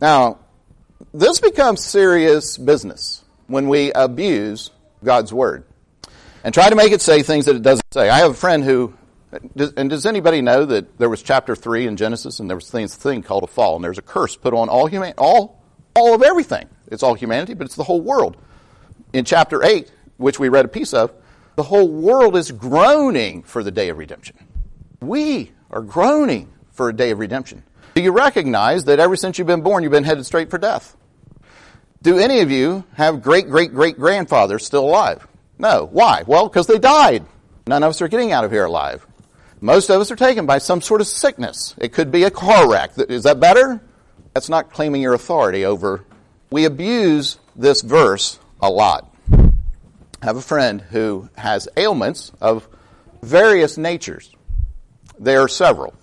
Now, 0.00 0.38
this 1.14 1.40
becomes 1.40 1.82
serious 1.82 2.58
business 2.58 3.24
when 3.46 3.68
we 3.68 3.92
abuse 3.92 4.70
God's 5.02 5.32
word 5.32 5.64
and 6.44 6.54
try 6.54 6.68
to 6.68 6.76
make 6.76 6.92
it 6.92 7.00
say 7.00 7.22
things 7.22 7.46
that 7.46 7.56
it 7.56 7.62
doesn't 7.62 7.84
say. 7.92 8.08
I 8.08 8.18
have 8.18 8.30
a 8.30 8.34
friend 8.34 8.62
who, 8.62 8.94
and 9.32 9.90
does 9.90 10.06
anybody 10.06 10.40
know 10.40 10.64
that 10.64 10.98
there 10.98 11.08
was 11.08 11.22
chapter 11.22 11.54
three 11.54 11.86
in 11.86 11.96
Genesis, 11.96 12.40
and 12.40 12.48
there 12.48 12.56
was 12.56 12.70
this 12.70 12.94
thing 12.94 13.22
called 13.22 13.44
a 13.44 13.46
fall, 13.46 13.76
and 13.76 13.84
there's 13.84 13.98
a 13.98 14.02
curse 14.02 14.36
put 14.36 14.54
on 14.54 14.68
all 14.68 14.86
human, 14.86 15.12
all, 15.18 15.62
all 15.94 16.14
of 16.14 16.22
everything. 16.22 16.68
It's 16.88 17.02
all 17.02 17.14
humanity, 17.14 17.54
but 17.54 17.66
it's 17.66 17.76
the 17.76 17.84
whole 17.84 18.00
world. 18.00 18.36
In 19.12 19.24
chapter 19.24 19.62
eight, 19.62 19.92
which 20.16 20.38
we 20.38 20.48
read 20.48 20.64
a 20.64 20.68
piece 20.68 20.94
of, 20.94 21.12
the 21.56 21.62
whole 21.62 21.88
world 21.88 22.36
is 22.36 22.50
groaning 22.52 23.42
for 23.42 23.62
the 23.62 23.70
day 23.70 23.88
of 23.88 23.98
redemption. 23.98 24.36
We 25.00 25.52
are 25.70 25.82
groaning 25.82 26.52
for 26.72 26.88
a 26.88 26.92
day 26.92 27.10
of 27.10 27.18
redemption. 27.18 27.64
Do 27.94 28.02
you 28.02 28.12
recognize 28.12 28.84
that 28.84 29.00
ever 29.00 29.16
since 29.16 29.38
you've 29.38 29.48
been 29.48 29.62
born, 29.62 29.82
you've 29.82 29.92
been 29.92 30.04
headed 30.04 30.24
straight 30.24 30.50
for 30.50 30.58
death? 30.58 30.96
Do 32.00 32.18
any 32.18 32.40
of 32.40 32.50
you 32.50 32.84
have 32.94 33.22
great 33.22 33.48
great 33.48 33.74
great 33.74 33.98
grandfathers 33.98 34.64
still 34.64 34.84
alive? 34.84 35.26
No. 35.58 35.88
Why? 35.90 36.22
Well, 36.26 36.48
because 36.48 36.68
they 36.68 36.78
died. 36.78 37.26
None 37.66 37.82
of 37.82 37.90
us 37.90 38.00
are 38.00 38.08
getting 38.08 38.30
out 38.30 38.44
of 38.44 38.52
here 38.52 38.64
alive. 38.64 39.04
Most 39.60 39.90
of 39.90 40.00
us 40.00 40.10
are 40.10 40.16
taken 40.16 40.46
by 40.46 40.58
some 40.58 40.80
sort 40.80 41.00
of 41.00 41.06
sickness. 41.06 41.74
It 41.78 41.92
could 41.92 42.12
be 42.12 42.24
a 42.24 42.30
car 42.30 42.70
wreck. 42.70 42.92
Is 42.96 43.24
that 43.24 43.40
better? 43.40 43.80
That's 44.34 44.48
not 44.48 44.72
claiming 44.72 45.02
your 45.02 45.14
authority 45.14 45.64
over. 45.64 46.04
We 46.50 46.64
abuse 46.64 47.38
this 47.56 47.82
verse 47.82 48.38
a 48.60 48.70
lot. 48.70 49.12
I 49.32 50.26
have 50.26 50.36
a 50.36 50.42
friend 50.42 50.80
who 50.80 51.28
has 51.36 51.68
ailments 51.76 52.32
of 52.40 52.68
various 53.22 53.76
natures. 53.76 54.32
There 55.18 55.40
are 55.40 55.48
several 55.48 55.94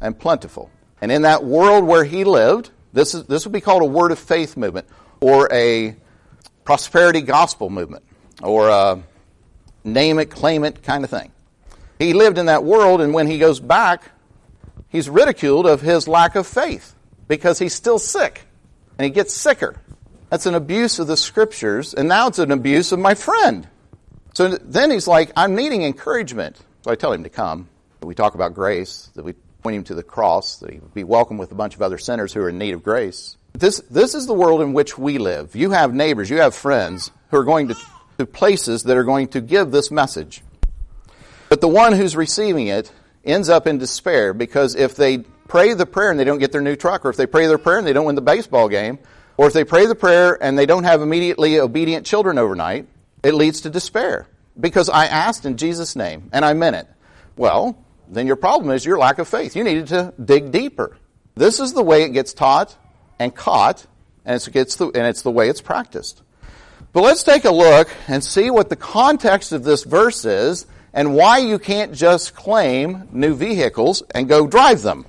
and 0.00 0.18
plentiful. 0.18 0.70
And 1.00 1.12
in 1.12 1.22
that 1.22 1.44
world 1.44 1.84
where 1.84 2.04
he 2.04 2.24
lived, 2.24 2.70
this, 2.92 3.14
is, 3.14 3.24
this 3.24 3.44
would 3.44 3.52
be 3.52 3.60
called 3.60 3.82
a 3.82 3.86
word 3.86 4.10
of 4.10 4.18
faith 4.18 4.56
movement 4.56 4.86
or 5.20 5.52
a 5.52 5.96
prosperity 6.64 7.20
gospel 7.20 7.68
movement 7.68 8.04
or 8.42 8.70
a 8.70 9.02
name 9.84 10.18
it, 10.18 10.30
claim 10.30 10.64
it 10.64 10.82
kind 10.82 11.04
of 11.04 11.10
thing. 11.10 11.30
He 11.98 12.12
lived 12.12 12.38
in 12.38 12.46
that 12.46 12.64
world, 12.64 13.00
and 13.00 13.14
when 13.14 13.26
he 13.26 13.38
goes 13.38 13.60
back, 13.60 14.10
he's 14.88 15.08
ridiculed 15.08 15.66
of 15.66 15.80
his 15.80 16.06
lack 16.06 16.34
of 16.36 16.46
faith 16.46 16.94
because 17.28 17.58
he's 17.58 17.74
still 17.74 17.98
sick 17.98 18.42
and 18.98 19.04
he 19.04 19.10
gets 19.10 19.34
sicker. 19.34 19.80
That's 20.30 20.46
an 20.46 20.54
abuse 20.54 20.98
of 20.98 21.06
the 21.06 21.16
scriptures, 21.16 21.94
and 21.94 22.08
now 22.08 22.28
it's 22.28 22.38
an 22.38 22.50
abuse 22.50 22.92
of 22.92 22.98
my 22.98 23.14
friend. 23.14 23.68
So 24.34 24.48
then 24.48 24.90
he's 24.90 25.06
like, 25.06 25.30
I'm 25.36 25.54
needing 25.54 25.82
encouragement. 25.82 26.58
So 26.82 26.90
I 26.90 26.96
tell 26.96 27.12
him 27.12 27.22
to 27.22 27.30
come. 27.30 27.68
We 28.02 28.14
talk 28.14 28.34
about 28.34 28.54
grace, 28.54 29.10
that 29.14 29.24
we 29.24 29.32
point 29.62 29.76
him 29.76 29.84
to 29.84 29.94
the 29.94 30.02
cross, 30.02 30.58
that 30.58 30.70
he 30.70 30.78
would 30.78 30.94
be 30.94 31.04
welcome 31.04 31.38
with 31.38 31.50
a 31.52 31.54
bunch 31.54 31.74
of 31.74 31.82
other 31.82 31.98
sinners 31.98 32.32
who 32.32 32.40
are 32.40 32.48
in 32.50 32.58
need 32.58 32.72
of 32.72 32.82
grace. 32.82 33.36
This, 33.52 33.80
this 33.90 34.14
is 34.14 34.26
the 34.26 34.34
world 34.34 34.60
in 34.60 34.74
which 34.74 34.98
we 34.98 35.18
live. 35.18 35.56
You 35.56 35.70
have 35.70 35.94
neighbors, 35.94 36.28
you 36.28 36.38
have 36.38 36.54
friends 36.54 37.10
who 37.30 37.38
are 37.38 37.44
going 37.44 37.68
to 37.68 37.76
to 38.18 38.26
places 38.26 38.84
that 38.84 38.96
are 38.96 39.04
going 39.04 39.28
to 39.28 39.40
give 39.40 39.70
this 39.70 39.90
message. 39.90 40.42
But 41.48 41.60
the 41.60 41.68
one 41.68 41.92
who's 41.92 42.16
receiving 42.16 42.66
it 42.66 42.90
ends 43.24 43.48
up 43.48 43.66
in 43.66 43.78
despair 43.78 44.32
because 44.34 44.74
if 44.74 44.96
they 44.96 45.18
pray 45.18 45.74
the 45.74 45.86
prayer 45.86 46.10
and 46.10 46.18
they 46.18 46.24
don't 46.24 46.38
get 46.38 46.52
their 46.52 46.60
new 46.60 46.76
truck, 46.76 47.04
or 47.04 47.10
if 47.10 47.16
they 47.16 47.26
pray 47.26 47.46
their 47.46 47.58
prayer 47.58 47.78
and 47.78 47.86
they 47.86 47.92
don't 47.92 48.06
win 48.06 48.14
the 48.14 48.20
baseball 48.20 48.68
game, 48.68 48.98
or 49.36 49.46
if 49.46 49.52
they 49.52 49.64
pray 49.64 49.86
the 49.86 49.94
prayer 49.94 50.42
and 50.42 50.58
they 50.58 50.66
don't 50.66 50.84
have 50.84 51.02
immediately 51.02 51.58
obedient 51.60 52.06
children 52.06 52.38
overnight, 52.38 52.86
it 53.22 53.34
leads 53.34 53.62
to 53.62 53.70
despair. 53.70 54.26
Because 54.58 54.88
I 54.88 55.06
asked 55.06 55.44
in 55.44 55.56
Jesus' 55.56 55.96
name 55.96 56.30
and 56.32 56.44
I 56.44 56.52
meant 56.54 56.76
it. 56.76 56.88
Well, 57.36 57.76
then 58.08 58.26
your 58.26 58.36
problem 58.36 58.70
is 58.70 58.84
your 58.84 58.98
lack 58.98 59.18
of 59.18 59.28
faith. 59.28 59.56
You 59.56 59.64
needed 59.64 59.88
to 59.88 60.14
dig 60.22 60.52
deeper. 60.52 60.96
This 61.34 61.60
is 61.60 61.74
the 61.74 61.82
way 61.82 62.04
it 62.04 62.10
gets 62.10 62.32
taught 62.32 62.74
and 63.18 63.34
caught, 63.34 63.86
and 64.24 64.34
it's, 64.36 64.76
the, 64.76 64.86
and 64.86 65.06
it's 65.06 65.22
the 65.22 65.30
way 65.30 65.50
it's 65.50 65.60
practiced. 65.60 66.22
But 66.92 67.02
let's 67.02 67.22
take 67.22 67.44
a 67.44 67.50
look 67.50 67.88
and 68.08 68.24
see 68.24 68.50
what 68.50 68.70
the 68.70 68.76
context 68.76 69.52
of 69.52 69.64
this 69.64 69.84
verse 69.84 70.24
is 70.24 70.66
and 70.96 71.14
why 71.14 71.36
you 71.36 71.58
can't 71.58 71.92
just 71.92 72.34
claim 72.34 73.06
new 73.12 73.34
vehicles 73.34 74.02
and 74.12 74.28
go 74.28 74.46
drive 74.46 74.80
them. 74.80 75.04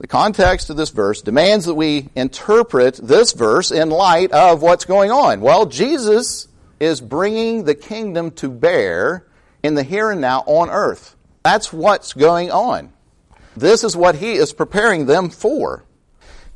The 0.00 0.06
context 0.06 0.70
of 0.70 0.76
this 0.78 0.88
verse 0.88 1.20
demands 1.20 1.66
that 1.66 1.74
we 1.74 2.08
interpret 2.16 2.94
this 2.94 3.32
verse 3.32 3.70
in 3.70 3.90
light 3.90 4.32
of 4.32 4.62
what's 4.62 4.86
going 4.86 5.10
on. 5.10 5.42
Well, 5.42 5.66
Jesus 5.66 6.48
is 6.80 7.02
bringing 7.02 7.64
the 7.64 7.74
kingdom 7.74 8.30
to 8.32 8.48
bear 8.48 9.26
in 9.62 9.74
the 9.74 9.82
here 9.82 10.10
and 10.10 10.22
now 10.22 10.44
on 10.46 10.70
earth. 10.70 11.14
That's 11.42 11.70
what's 11.70 12.14
going 12.14 12.50
on. 12.50 12.90
This 13.54 13.84
is 13.84 13.94
what 13.94 14.14
he 14.14 14.32
is 14.32 14.54
preparing 14.54 15.04
them 15.04 15.28
for. 15.28 15.84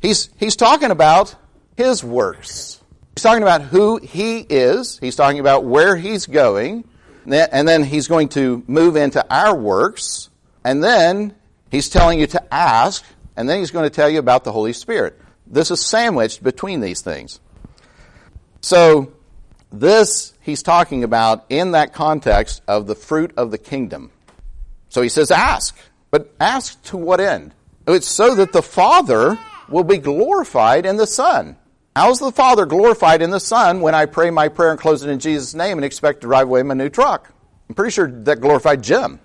He's, 0.01 0.29
he's 0.37 0.55
talking 0.55 0.89
about 0.89 1.35
his 1.77 2.03
works. 2.03 2.81
He's 3.15 3.23
talking 3.23 3.43
about 3.43 3.61
who 3.61 3.97
he 3.97 4.39
is. 4.39 4.97
He's 4.97 5.15
talking 5.15 5.39
about 5.39 5.63
where 5.63 5.95
he's 5.95 6.25
going. 6.25 6.85
And 7.25 7.67
then 7.67 7.83
he's 7.83 8.07
going 8.07 8.29
to 8.29 8.63
move 8.67 8.95
into 8.95 9.25
our 9.33 9.55
works. 9.55 10.29
And 10.63 10.83
then 10.83 11.35
he's 11.71 11.89
telling 11.89 12.19
you 12.19 12.27
to 12.27 12.53
ask 12.53 13.03
and 13.35 13.49
then 13.49 13.59
he's 13.59 13.71
going 13.71 13.83
to 13.83 13.89
tell 13.89 14.09
you 14.09 14.19
about 14.19 14.43
the 14.43 14.51
Holy 14.51 14.73
Spirit. 14.73 15.19
This 15.47 15.71
is 15.71 15.83
sandwiched 15.83 16.43
between 16.43 16.81
these 16.81 17.01
things. 17.01 17.39
So, 18.61 19.13
this 19.71 20.33
he's 20.39 20.61
talking 20.61 21.03
about 21.03 21.45
in 21.49 21.71
that 21.71 21.93
context 21.93 22.61
of 22.67 22.85
the 22.85 22.95
fruit 22.95 23.33
of 23.37 23.51
the 23.51 23.57
kingdom. 23.57 24.11
So 24.89 25.01
he 25.01 25.09
says, 25.09 25.31
ask. 25.31 25.75
But 26.11 26.31
ask 26.39 26.81
to 26.83 26.97
what 26.97 27.19
end? 27.19 27.53
It's 27.87 28.07
so 28.07 28.35
that 28.35 28.53
the 28.53 28.61
Father 28.61 29.39
will 29.67 29.83
be 29.83 29.97
glorified 29.97 30.85
in 30.85 30.97
the 30.97 31.07
Son. 31.07 31.57
How's 31.95 32.19
the 32.19 32.31
Father 32.31 32.65
glorified 32.65 33.21
in 33.21 33.29
the 33.29 33.39
Son 33.39 33.81
when 33.81 33.93
I 33.93 34.07
pray 34.07 34.31
my 34.31 34.47
prayer 34.47 34.71
and 34.71 34.79
close 34.79 35.03
it 35.03 35.11
in 35.11 35.19
Jesus' 35.19 35.53
name 35.53 35.77
and 35.77 35.85
expect 35.85 36.21
to 36.21 36.27
drive 36.27 36.47
away 36.47 36.63
my 36.63 36.73
new 36.73 36.89
truck? 36.89 37.31
I'm 37.69 37.75
pretty 37.75 37.91
sure 37.91 38.09
that 38.09 38.41
glorified 38.41 38.81
Jim. 38.81 39.19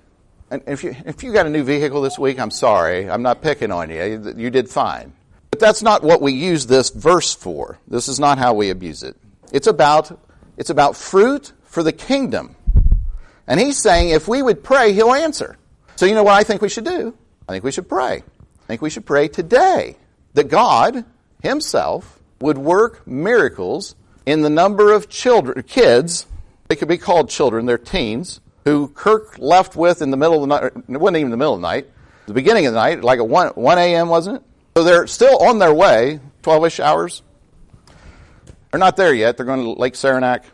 And 0.51 0.63
if 0.67 0.85
you, 0.85 0.95
if 1.07 1.23
you 1.23 1.33
got 1.33 1.47
a 1.47 1.51
new 1.51 1.63
vehicle 1.63 2.03
this 2.03 2.19
week, 2.19 2.39
I'm 2.39 2.51
sorry. 2.51 3.09
I'm 3.09 3.23
not 3.23 3.41
picking 3.41 3.71
on 3.71 3.89
you. 3.89 4.35
You 4.37 4.51
did 4.51 4.69
fine. 4.69 5.15
But 5.51 5.61
that's 5.61 5.83
not 5.83 6.03
what 6.03 6.21
we 6.21 6.33
use 6.33 6.67
this 6.67 6.91
verse 6.91 7.35
for. 7.35 7.79
This 7.89 8.07
is 8.07 8.21
not 8.21 8.37
how 8.37 8.53
we 8.53 8.69
abuse 8.69 9.03
it. 9.03 9.17
It's 9.51 9.67
about, 9.67 10.19
it's 10.59 10.71
about 10.71 10.95
fruit 10.95 11.53
for 11.65 11.83
the 11.83 11.93
kingdom. 11.93 12.55
And 13.47 13.59
he's 13.59 13.79
saying 13.79 14.11
if 14.11 14.29
we 14.29 14.43
would 14.43 14.63
pray, 14.63 14.93
he'll 14.93 15.15
answer. 15.15 15.57
So 15.97 16.05
you 16.05 16.15
know 16.15 16.23
what 16.23 16.35
I 16.35 16.45
think 16.45 16.61
we 16.61 16.69
should 16.69 16.85
do? 16.85 17.17
I 17.49 17.53
think 17.53 17.65
we 17.65 17.73
should 17.73 17.89
pray. 17.89 18.17
I 18.17 18.67
think 18.67 18.83
we 18.83 18.91
should 18.91 19.07
pray 19.07 19.29
today 19.29 19.97
that 20.35 20.49
God 20.49 21.07
himself 21.43 22.18
would 22.41 22.59
work 22.59 23.07
miracles 23.07 23.95
in 24.27 24.43
the 24.43 24.51
number 24.51 24.93
of 24.93 25.09
children, 25.09 25.63
kids, 25.63 26.27
they 26.69 26.77
could 26.77 26.89
be 26.89 26.99
called 26.99 27.31
children, 27.31 27.67
they're 27.67 27.79
teens, 27.79 28.41
who 28.65 28.89
Kirk 28.89 29.39
left 29.39 29.75
with 29.75 30.03
in 30.03 30.11
the 30.11 30.17
middle 30.17 30.35
of 30.35 30.41
the 30.43 30.47
night. 30.47 30.73
It 30.89 30.99
wasn't 30.99 31.19
even 31.19 31.31
the 31.31 31.37
middle 31.37 31.55
of 31.55 31.61
the 31.61 31.67
night. 31.67 31.89
The 32.27 32.35
beginning 32.35 32.67
of 32.67 32.75
the 32.75 32.79
night, 32.79 33.03
like 33.03 33.19
at 33.19 33.27
1, 33.27 33.49
1 33.49 33.79
a.m., 33.79 34.09
wasn't 34.09 34.37
it? 34.37 34.43
So 34.77 34.85
they're 34.85 35.07
still 35.07 35.39
on 35.39 35.59
their 35.59 35.73
way, 35.73 36.21
12 36.43 36.67
ish 36.67 36.81
hours. 36.81 37.23
They're 38.71 38.79
not 38.79 38.97
there 38.97 39.15
yet. 39.15 39.37
They're 39.37 39.47
going 39.47 39.63
to 39.63 39.73
Lake 39.73 39.97
Saranac 39.97 40.45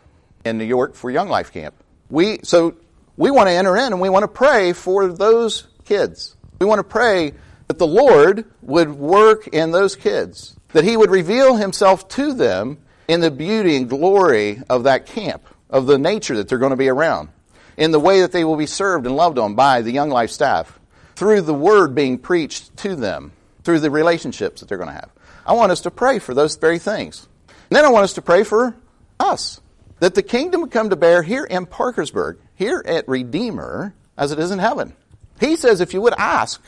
in 0.45 0.57
New 0.57 0.65
York 0.65 0.95
for 0.95 1.11
Young 1.11 1.27
Life 1.27 1.51
Camp. 1.51 1.75
We, 2.09 2.39
so 2.43 2.75
we 3.17 3.29
want 3.29 3.47
to 3.47 3.51
enter 3.51 3.75
in 3.75 3.91
and 3.91 3.99
we 3.99 4.09
want 4.09 4.23
to 4.23 4.29
pray 4.29 4.73
for 4.73 5.07
those 5.07 5.67
kids. 5.83 6.35
We 6.59 6.65
want 6.65 6.79
to 6.79 6.83
pray 6.83 7.33
that 7.67 7.77
the 7.77 7.87
Lord 7.87 8.45
would 8.61 8.93
work 8.93 9.47
in 9.47 9.71
those 9.71 9.95
kids, 9.95 10.54
that 10.75 10.83
He 10.83 10.97
would 10.97 11.09
reveal 11.09 11.55
Himself 11.55 12.05
to 12.09 12.33
them 12.33 12.77
in 13.07 13.21
the 13.21 13.31
beauty 13.31 13.77
and 13.77 13.89
glory 13.89 14.61
of 14.69 14.83
that 14.83 15.05
camp, 15.05 15.47
of 15.69 15.85
the 15.85 15.97
nature 15.97 16.35
that 16.35 16.49
they're 16.49 16.57
going 16.57 16.71
to 16.71 16.75
be 16.75 16.89
around 16.89 17.29
in 17.77 17.91
the 17.91 17.99
way 17.99 18.19
that 18.19 18.33
they 18.33 18.43
will 18.43 18.57
be 18.57 18.65
served 18.65 19.05
and 19.05 19.15
loved 19.15 19.39
on 19.39 19.55
by 19.55 19.81
the 19.81 19.91
Young 19.93 20.09
Life 20.09 20.31
staff, 20.31 20.77
through 21.15 21.39
the 21.39 21.53
word 21.53 21.95
being 21.95 22.17
preached 22.17 22.75
to 22.75 22.93
them, 22.93 23.31
through 23.63 23.79
the 23.79 23.89
relationships 23.89 24.59
that 24.59 24.67
they're 24.67 24.77
going 24.77 24.89
to 24.89 24.95
have. 24.95 25.09
I 25.45 25.53
want 25.53 25.71
us 25.71 25.79
to 25.81 25.91
pray 25.91 26.19
for 26.19 26.33
those 26.33 26.57
very 26.57 26.79
things. 26.79 27.25
And 27.47 27.77
then 27.77 27.85
I 27.85 27.89
want 27.89 28.03
us 28.03 28.13
to 28.15 28.21
pray 28.21 28.43
for 28.43 28.75
us, 29.17 29.61
that 30.01 30.13
the 30.13 30.23
kingdom 30.23 30.59
would 30.59 30.71
come 30.71 30.89
to 30.89 30.97
bear 30.97 31.23
here 31.23 31.45
in 31.45 31.67
Parkersburg, 31.67 32.37
here 32.53 32.83
at 32.85 33.07
Redeemer, 33.07 33.93
as 34.17 34.33
it 34.33 34.39
is 34.39 34.51
in 34.51 34.59
heaven. 34.59 34.93
He 35.39 35.55
says 35.55 35.79
if 35.79 35.93
you 35.93 36.01
would 36.01 36.15
ask, 36.17 36.61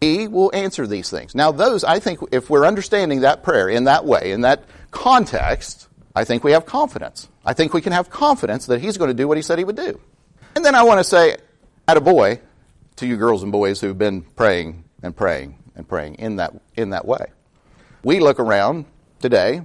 he 0.00 0.28
will 0.28 0.50
answer 0.54 0.86
these 0.86 1.10
things. 1.10 1.34
Now, 1.34 1.52
those, 1.52 1.84
I 1.84 1.98
think, 1.98 2.20
if 2.32 2.50
we're 2.50 2.66
understanding 2.66 3.20
that 3.20 3.42
prayer 3.42 3.68
in 3.68 3.84
that 3.84 4.04
way, 4.04 4.32
in 4.32 4.42
that 4.42 4.64
context, 4.90 5.88
I 6.14 6.24
think 6.24 6.44
we 6.44 6.52
have 6.52 6.66
confidence. 6.66 7.28
I 7.44 7.54
think 7.54 7.74
we 7.74 7.80
can 7.80 7.92
have 7.92 8.10
confidence 8.10 8.66
that 8.66 8.80
he's 8.80 8.98
going 8.98 9.08
to 9.08 9.14
do 9.14 9.26
what 9.26 9.36
he 9.36 9.42
said 9.42 9.58
he 9.58 9.64
would 9.64 9.76
do. 9.76 10.00
And 10.54 10.64
then 10.64 10.74
I 10.74 10.82
want 10.82 11.00
to 11.00 11.04
say, 11.04 11.36
at 11.88 11.96
a 11.96 12.00
boy, 12.00 12.40
to 12.96 13.06
you 13.06 13.16
girls 13.16 13.42
and 13.42 13.50
boys 13.50 13.80
who've 13.80 13.98
been 13.98 14.22
praying 14.22 14.84
and 15.02 15.16
praying 15.16 15.58
and 15.74 15.88
praying 15.88 16.14
in 16.16 16.36
that, 16.36 16.54
in 16.76 16.90
that 16.90 17.04
way. 17.06 17.26
We 18.02 18.20
look 18.20 18.38
around 18.38 18.86
today 19.20 19.62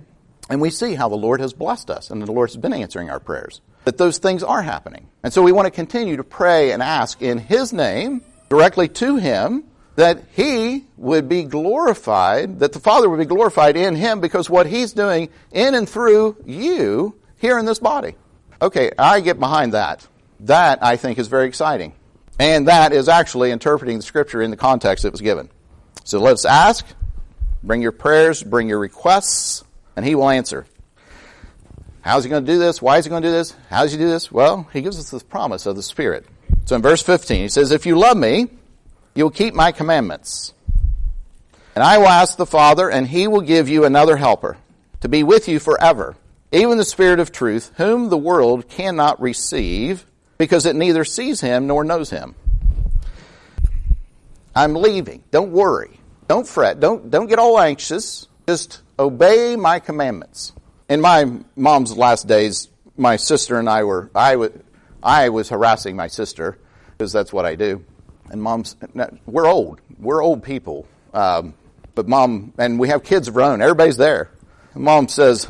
and 0.50 0.60
we 0.60 0.70
see 0.70 0.96
how 0.96 1.10
the 1.10 1.16
Lord 1.16 1.40
has 1.42 1.54
blessed 1.54 1.90
us 1.90 2.10
and 2.10 2.22
the 2.22 2.32
Lord 2.32 2.50
has 2.50 2.58
been 2.58 2.74
answering 2.74 3.10
our 3.10 3.20
prayers. 3.20 3.62
That 3.86 3.98
those 3.98 4.18
things 4.18 4.44
are 4.44 4.62
happening. 4.62 5.08
And 5.24 5.32
so 5.32 5.42
we 5.42 5.52
want 5.52 5.68
to 5.68 5.72
continue 5.72 6.18
to 6.18 6.24
pray 6.24 6.72
and 6.72 6.82
ask 6.82 7.22
in 7.22 7.38
His 7.38 7.72
name, 7.72 8.22
directly 8.50 8.88
to 8.88 9.18
Him, 9.18 9.64
that 10.00 10.24
He 10.32 10.86
would 10.96 11.28
be 11.28 11.44
glorified, 11.44 12.60
that 12.60 12.72
the 12.72 12.80
Father 12.80 13.10
would 13.10 13.20
be 13.20 13.26
glorified 13.26 13.76
in 13.76 13.96
Him 13.96 14.22
because 14.22 14.50
what 14.50 14.66
He's 14.66 14.94
doing 14.94 15.30
in 15.52 15.76
and 15.76 15.88
through 15.88 16.38
you 16.46 17.16
here 17.38 17.60
in 17.60 17.66
this 17.66 17.80
body. 17.80 18.16
Okay, 18.62 18.92
I 18.98 19.20
get 19.20 19.40
behind 19.40 19.74
that. 19.74 20.08
That, 20.42 20.82
I 20.82 20.96
think, 20.96 21.20
is 21.20 21.28
very 21.28 21.48
exciting. 21.48 21.94
And 22.40 22.70
that 22.70 22.94
is 22.94 23.10
actually 23.10 23.52
interpreting 23.52 23.98
the 23.98 24.04
scripture 24.04 24.42
in 24.42 24.52
the 24.52 24.58
context 24.58 25.04
it 25.04 25.12
was 25.12 25.20
given. 25.20 25.50
So 26.06 26.22
let's 26.22 26.46
ask, 26.46 26.86
bring 27.62 27.82
your 27.82 27.92
prayers, 27.92 28.42
bring 28.42 28.70
your 28.70 28.80
requests, 28.80 29.66
and 29.98 30.06
he 30.06 30.16
will 30.16 30.30
answer. 30.30 30.66
How's 32.00 32.24
he 32.24 32.30
going 32.30 32.46
to 32.46 32.52
do 32.52 32.58
this? 32.58 32.82
Why 32.82 32.98
is 33.00 33.06
he 33.06 33.10
going 33.10 33.22
to 33.22 33.28
do 33.28 33.34
this? 33.34 33.54
How 33.70 33.82
does 33.82 33.92
he 33.92 33.98
do 33.98 34.08
this? 34.08 34.32
Well, 34.32 34.70
he 34.72 34.82
gives 34.82 34.98
us 34.98 35.12
this 35.12 35.24
promise 35.24 35.66
of 35.66 35.76
the 35.76 35.84
Spirit. 35.84 36.26
So 36.64 36.78
in 36.78 36.82
verse 36.82 37.02
15, 37.02 37.42
he 37.42 37.50
says, 37.50 37.74
If 37.74 37.86
you 37.86 37.98
love 37.98 38.16
me, 38.16 38.48
you 39.20 39.26
will 39.26 39.32
keep 39.32 39.54
my 39.54 39.74
commandments. 39.74 40.54
And 41.76 41.84
I 41.84 41.98
will 41.98 42.08
ask 42.08 42.38
the 42.38 42.46
Father, 42.46 42.90
and 42.90 43.06
he 43.06 43.28
will 43.28 43.42
give 43.42 43.68
you 43.68 43.84
another 43.84 44.16
helper 44.16 44.56
to 45.02 45.10
be 45.10 45.24
with 45.24 45.50
you 45.50 45.60
forever, 45.60 46.16
even 46.54 46.78
the 46.78 46.86
Spirit 46.86 47.20
of 47.20 47.30
truth, 47.30 47.74
whom 47.76 48.08
the 48.08 48.18
world 48.18 48.70
cannot 48.70 49.20
receive 49.20 50.06
because 50.38 50.66
it 50.66 50.78
neither 50.78 51.04
sees 51.04 51.42
him 51.42 51.68
nor 51.68 51.84
knows 51.84 52.10
him. 52.10 52.34
I'm 54.56 54.74
leaving. 54.74 55.22
Don't 55.32 55.52
worry. 55.52 56.00
Don't 56.30 56.48
fret. 56.48 56.80
Don't, 56.80 57.12
don't 57.12 57.28
get 57.28 57.40
all 57.40 57.60
anxious. 57.60 58.26
Just 58.48 58.82
obey 58.98 59.58
my 59.58 59.80
commandments. 59.80 60.54
In 60.88 61.02
my 61.02 61.30
mom's 61.58 61.96
last 61.98 62.26
days, 62.26 62.70
my 62.96 63.18
sister 63.18 63.60
and 63.60 63.70
I 63.70 63.84
were, 63.84 64.10
I, 64.16 64.32
w- 64.32 64.64
I 65.04 65.28
was 65.28 65.50
harassing 65.50 65.98
my 65.98 66.08
sister 66.08 66.58
because 66.98 67.12
that's 67.12 67.34
what 67.34 67.46
I 67.46 67.56
do. 67.56 67.84
And 68.32 68.42
mom's, 68.42 68.76
we're 69.26 69.48
old. 69.48 69.82
We're 70.00 70.24
old 70.24 70.44
people. 70.44 70.88
Um, 71.14 71.54
but 71.96 72.08
mom, 72.08 72.54
and 72.58 72.80
we 72.80 72.90
have 72.90 73.04
kids 73.04 73.28
of 73.28 73.36
our 73.38 73.44
own. 73.44 73.62
Everybody's 73.62 73.98
there. 73.98 74.32
And 74.74 74.84
mom 74.84 75.08
says, 75.08 75.50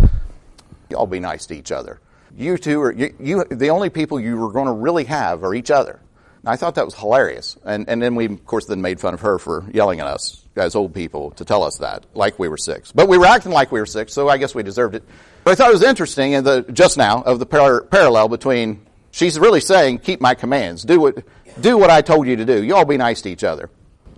y'all 0.89 1.07
be 1.07 1.19
nice 1.19 1.45
to 1.47 1.55
each 1.55 1.71
other 1.71 1.99
you 2.39 2.57
two 2.57 2.81
are 2.81 2.91
you, 2.91 3.13
you, 3.19 3.43
the 3.43 3.69
only 3.69 3.89
people 3.89 4.19
you 4.19 4.37
were 4.37 4.51
going 4.51 4.67
to 4.67 4.73
really 4.73 5.03
have 5.03 5.43
are 5.43 5.53
each 5.53 5.69
other. 5.69 5.99
And 6.41 6.49
I 6.49 6.55
thought 6.55 6.75
that 6.75 6.85
was 6.85 6.95
hilarious. 6.95 7.57
And 7.65 7.87
and 7.89 8.01
then 8.01 8.15
we 8.15 8.25
of 8.25 8.45
course 8.45 8.65
then 8.65 8.81
made 8.81 8.99
fun 8.99 9.13
of 9.13 9.21
her 9.21 9.37
for 9.37 9.65
yelling 9.71 9.99
at 9.99 10.07
us 10.07 10.45
as 10.55 10.75
old 10.75 10.93
people 10.93 11.31
to 11.31 11.45
tell 11.45 11.63
us 11.63 11.77
that 11.77 12.05
like 12.13 12.39
we 12.39 12.47
were 12.47 12.57
six. 12.57 12.91
But 12.91 13.07
we 13.07 13.17
were 13.17 13.25
acting 13.25 13.51
like 13.51 13.71
we 13.71 13.79
were 13.79 13.85
six, 13.85 14.13
so 14.13 14.29
I 14.29 14.37
guess 14.37 14.55
we 14.55 14.63
deserved 14.63 14.95
it. 14.95 15.03
But 15.43 15.51
I 15.51 15.55
thought 15.55 15.69
it 15.69 15.73
was 15.73 15.83
interesting 15.83 16.33
in 16.33 16.43
the 16.43 16.61
just 16.61 16.97
now 16.97 17.21
of 17.21 17.39
the 17.39 17.45
par- 17.45 17.81
parallel 17.81 18.29
between 18.29 18.85
she's 19.11 19.37
really 19.37 19.61
saying 19.61 19.99
keep 19.99 20.21
my 20.21 20.33
commands, 20.33 20.83
do 20.83 20.99
what 20.99 21.23
do 21.59 21.77
what 21.77 21.89
I 21.89 22.01
told 22.01 22.27
you 22.27 22.35
to 22.37 22.45
do. 22.45 22.63
You 22.63 22.75
all 22.75 22.85
be 22.85 22.97
nice 22.97 23.21
to 23.21 23.29
each 23.29 23.43
other. 23.43 23.69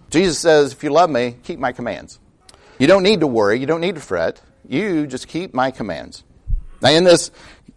Jesus 0.10 0.40
says 0.40 0.74
if 0.74 0.84
you 0.84 0.90
love 0.90 1.10
me, 1.10 1.38
keep 1.44 1.60
my 1.60 1.72
commands. 1.72 2.20
You 2.80 2.88
don't 2.88 3.04
need 3.04 3.20
to 3.20 3.28
worry, 3.28 3.60
you 3.60 3.66
don't 3.66 3.82
need 3.82 3.96
to 3.96 4.02
fret. 4.02 4.42
You 4.68 5.08
just 5.08 5.28
keep 5.28 5.54
my 5.54 5.72
commands. 5.72 6.24
Now 6.82 6.90
in 6.90 7.04
this 7.04 7.32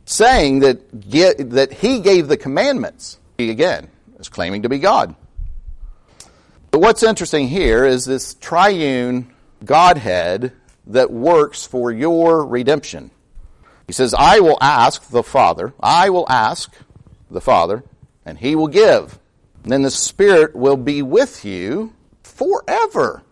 saying 0.06 0.60
that, 0.60 1.08
get, 1.08 1.50
that 1.50 1.72
he 1.72 2.00
gave 2.00 2.28
the 2.28 2.36
commandments. 2.36 3.18
He, 3.38 3.50
again, 3.50 3.88
is 4.18 4.28
claiming 4.28 4.62
to 4.62 4.68
be 4.68 4.78
God. 4.78 5.14
But 6.70 6.80
what's 6.80 7.02
interesting 7.02 7.48
here 7.48 7.84
is 7.84 8.04
this 8.04 8.34
triune 8.34 9.32
Godhead 9.64 10.52
that 10.88 11.10
works 11.10 11.64
for 11.64 11.90
your 11.90 12.44
redemption. 12.44 13.10
He 13.86 13.92
says, 13.92 14.14
I 14.14 14.40
will 14.40 14.58
ask 14.60 15.08
the 15.08 15.22
Father, 15.22 15.72
I 15.80 16.10
will 16.10 16.26
ask 16.28 16.74
the 17.30 17.40
Father, 17.40 17.84
and 18.24 18.38
he 18.38 18.54
will 18.54 18.68
give. 18.68 19.18
Then 19.64 19.82
the 19.82 19.90
Spirit 19.90 20.54
will 20.54 20.76
be 20.76 21.02
with 21.02 21.44
you 21.44 21.92
forever. 22.22 23.22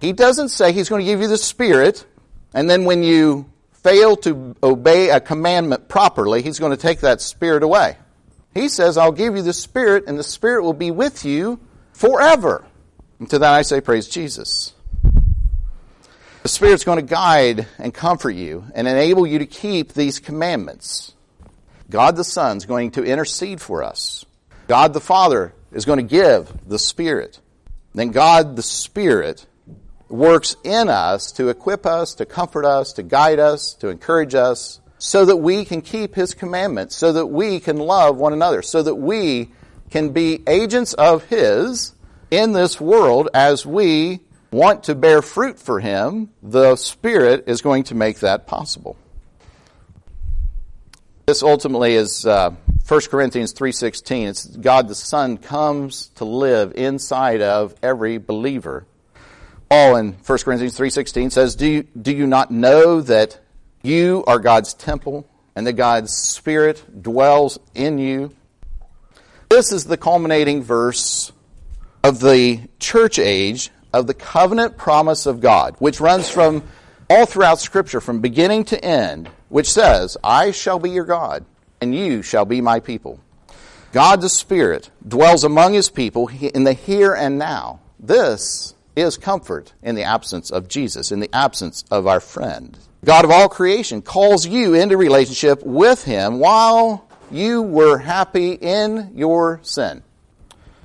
He 0.00 0.12
doesn't 0.12 0.48
say 0.48 0.72
he's 0.72 0.88
going 0.88 1.04
to 1.04 1.10
give 1.10 1.20
you 1.20 1.28
the 1.28 1.38
Spirit, 1.38 2.06
and 2.54 2.68
then 2.68 2.84
when 2.84 3.02
you 3.02 3.50
fail 3.72 4.16
to 4.16 4.56
obey 4.62 5.10
a 5.10 5.20
commandment 5.20 5.88
properly, 5.88 6.42
he's 6.42 6.58
going 6.58 6.70
to 6.70 6.76
take 6.76 7.00
that 7.00 7.20
Spirit 7.20 7.62
away. 7.62 7.96
He 8.54 8.68
says, 8.68 8.96
I'll 8.96 9.12
give 9.12 9.36
you 9.36 9.42
the 9.42 9.52
Spirit, 9.52 10.04
and 10.06 10.18
the 10.18 10.24
Spirit 10.24 10.64
will 10.64 10.72
be 10.72 10.90
with 10.90 11.24
you 11.24 11.60
forever. 11.92 12.66
And 13.18 13.28
to 13.30 13.38
that 13.38 13.52
I 13.52 13.62
say, 13.62 13.80
Praise 13.80 14.08
Jesus. 14.08 14.74
The 16.42 16.48
Spirit's 16.48 16.82
going 16.82 16.98
to 16.98 17.06
guide 17.06 17.68
and 17.78 17.94
comfort 17.94 18.32
you 18.32 18.64
and 18.74 18.88
enable 18.88 19.26
you 19.26 19.38
to 19.38 19.46
keep 19.46 19.92
these 19.92 20.18
commandments. 20.18 21.12
God 21.88 22.16
the 22.16 22.24
Son 22.24 22.56
is 22.56 22.66
going 22.66 22.92
to 22.92 23.04
intercede 23.04 23.60
for 23.60 23.84
us. 23.84 24.24
God 24.66 24.92
the 24.92 25.00
Father 25.00 25.54
is 25.72 25.84
going 25.84 25.98
to 25.98 26.02
give 26.02 26.52
the 26.66 26.78
Spirit. 26.78 27.40
Then 27.94 28.10
God 28.10 28.56
the 28.56 28.62
Spirit 28.62 29.46
works 30.08 30.56
in 30.62 30.88
us 30.88 31.32
to 31.32 31.48
equip 31.48 31.86
us, 31.86 32.14
to 32.14 32.26
comfort 32.26 32.64
us, 32.64 32.92
to 32.94 33.02
guide 33.02 33.38
us, 33.38 33.74
to 33.74 33.88
encourage 33.88 34.34
us, 34.34 34.80
so 34.98 35.24
that 35.24 35.36
we 35.36 35.64
can 35.64 35.80
keep 35.80 36.14
His 36.14 36.34
commandments, 36.34 36.94
so 36.94 37.12
that 37.12 37.26
we 37.26 37.60
can 37.60 37.78
love 37.78 38.16
one 38.16 38.32
another, 38.32 38.62
so 38.62 38.82
that 38.82 38.94
we 38.94 39.50
can 39.90 40.10
be 40.10 40.42
agents 40.46 40.94
of 40.94 41.24
His 41.24 41.94
in 42.30 42.52
this 42.52 42.80
world 42.80 43.28
as 43.34 43.66
we 43.66 44.20
want 44.50 44.84
to 44.84 44.94
bear 44.94 45.22
fruit 45.22 45.58
for 45.58 45.80
Him, 45.80 46.30
the 46.42 46.76
Spirit 46.76 47.44
is 47.46 47.62
going 47.62 47.84
to 47.84 47.94
make 47.94 48.20
that 48.20 48.46
possible. 48.46 48.96
This 51.26 51.42
ultimately 51.42 51.94
is 51.94 52.26
uh, 52.26 52.54
1 52.86 53.00
Corinthians 53.02 53.54
3.16. 53.54 54.28
It's 54.28 54.44
God 54.44 54.88
the 54.88 54.94
Son 54.94 55.38
comes 55.38 56.08
to 56.16 56.24
live 56.24 56.72
inside 56.74 57.40
of 57.40 57.74
every 57.82 58.18
believer. 58.18 58.86
Paul 59.70 59.96
in 59.96 60.12
1 60.12 60.38
Corinthians 60.40 60.76
3.16 60.76 61.32
says, 61.32 61.56
do 61.56 61.66
you, 61.66 61.82
do 61.84 62.12
you 62.12 62.26
not 62.26 62.50
know 62.50 63.00
that 63.00 63.38
you 63.82 64.24
are 64.26 64.38
God's 64.38 64.74
temple 64.74 65.26
and 65.54 65.66
that 65.66 65.74
God's 65.74 66.12
Spirit 66.12 67.02
dwells 67.02 67.58
in 67.74 67.98
you? 67.98 68.34
This 69.48 69.72
is 69.72 69.84
the 69.84 69.96
culminating 69.96 70.62
verse 70.62 71.32
of 72.02 72.20
the 72.20 72.60
church 72.80 73.18
age 73.18 73.70
of 73.92 74.06
the 74.06 74.14
covenant 74.14 74.76
promise 74.76 75.26
of 75.26 75.40
God, 75.40 75.76
which 75.78 76.00
runs 76.00 76.28
from 76.28 76.64
all 77.08 77.26
throughout 77.26 77.60
Scripture, 77.60 78.00
from 78.00 78.20
beginning 78.20 78.64
to 78.64 78.84
end, 78.84 79.30
which 79.48 79.70
says, 79.70 80.16
I 80.24 80.50
shall 80.50 80.78
be 80.78 80.90
your 80.90 81.04
God, 81.04 81.44
and 81.82 81.94
you 81.94 82.22
shall 82.22 82.44
be 82.44 82.60
my 82.60 82.78
people. 82.78 83.18
God 83.92 84.20
the 84.20 84.28
Spirit 84.28 84.90
dwells 85.06 85.42
among 85.42 85.74
his 85.74 85.90
people 85.90 86.28
in 86.28 86.64
the 86.64 86.72
here 86.72 87.12
and 87.12 87.38
now. 87.38 87.80
This 87.98 88.74
is 88.94 89.18
comfort 89.18 89.72
in 89.82 89.96
the 89.96 90.04
absence 90.04 90.50
of 90.50 90.68
Jesus, 90.68 91.10
in 91.10 91.18
the 91.18 91.34
absence 91.34 91.84
of 91.90 92.06
our 92.06 92.20
friend. 92.20 92.78
God 93.04 93.24
of 93.24 93.32
all 93.32 93.48
creation 93.48 94.00
calls 94.00 94.46
you 94.46 94.74
into 94.74 94.96
relationship 94.96 95.62
with 95.64 96.04
him 96.04 96.38
while 96.38 97.06
you 97.32 97.62
were 97.62 97.98
happy 97.98 98.52
in 98.52 99.10
your 99.14 99.58
sin. 99.64 100.04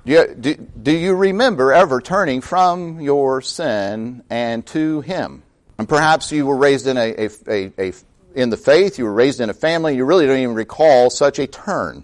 Do 0.05 0.13
you, 0.13 0.35
do, 0.35 0.55
do 0.55 0.91
you 0.91 1.15
remember 1.15 1.73
ever 1.73 2.01
turning 2.01 2.41
from 2.41 3.01
your 3.01 3.41
sin 3.41 4.23
and 4.29 4.65
to 4.67 5.01
Him? 5.01 5.43
And 5.77 5.87
perhaps 5.87 6.31
you 6.31 6.45
were 6.45 6.55
raised 6.55 6.87
in 6.87 6.95
a, 6.95 7.25
a, 7.25 7.29
a, 7.49 7.89
a 7.89 7.93
in 8.37 8.51
the 8.51 8.57
faith, 8.57 8.99
you 8.99 9.05
were 9.05 9.13
raised 9.13 9.41
in 9.41 9.49
a 9.49 9.53
family, 9.53 9.95
you 9.95 10.05
really 10.05 10.27
don't 10.27 10.37
even 10.37 10.53
recall 10.53 11.09
such 11.09 11.39
a 11.39 11.47
turn. 11.47 12.03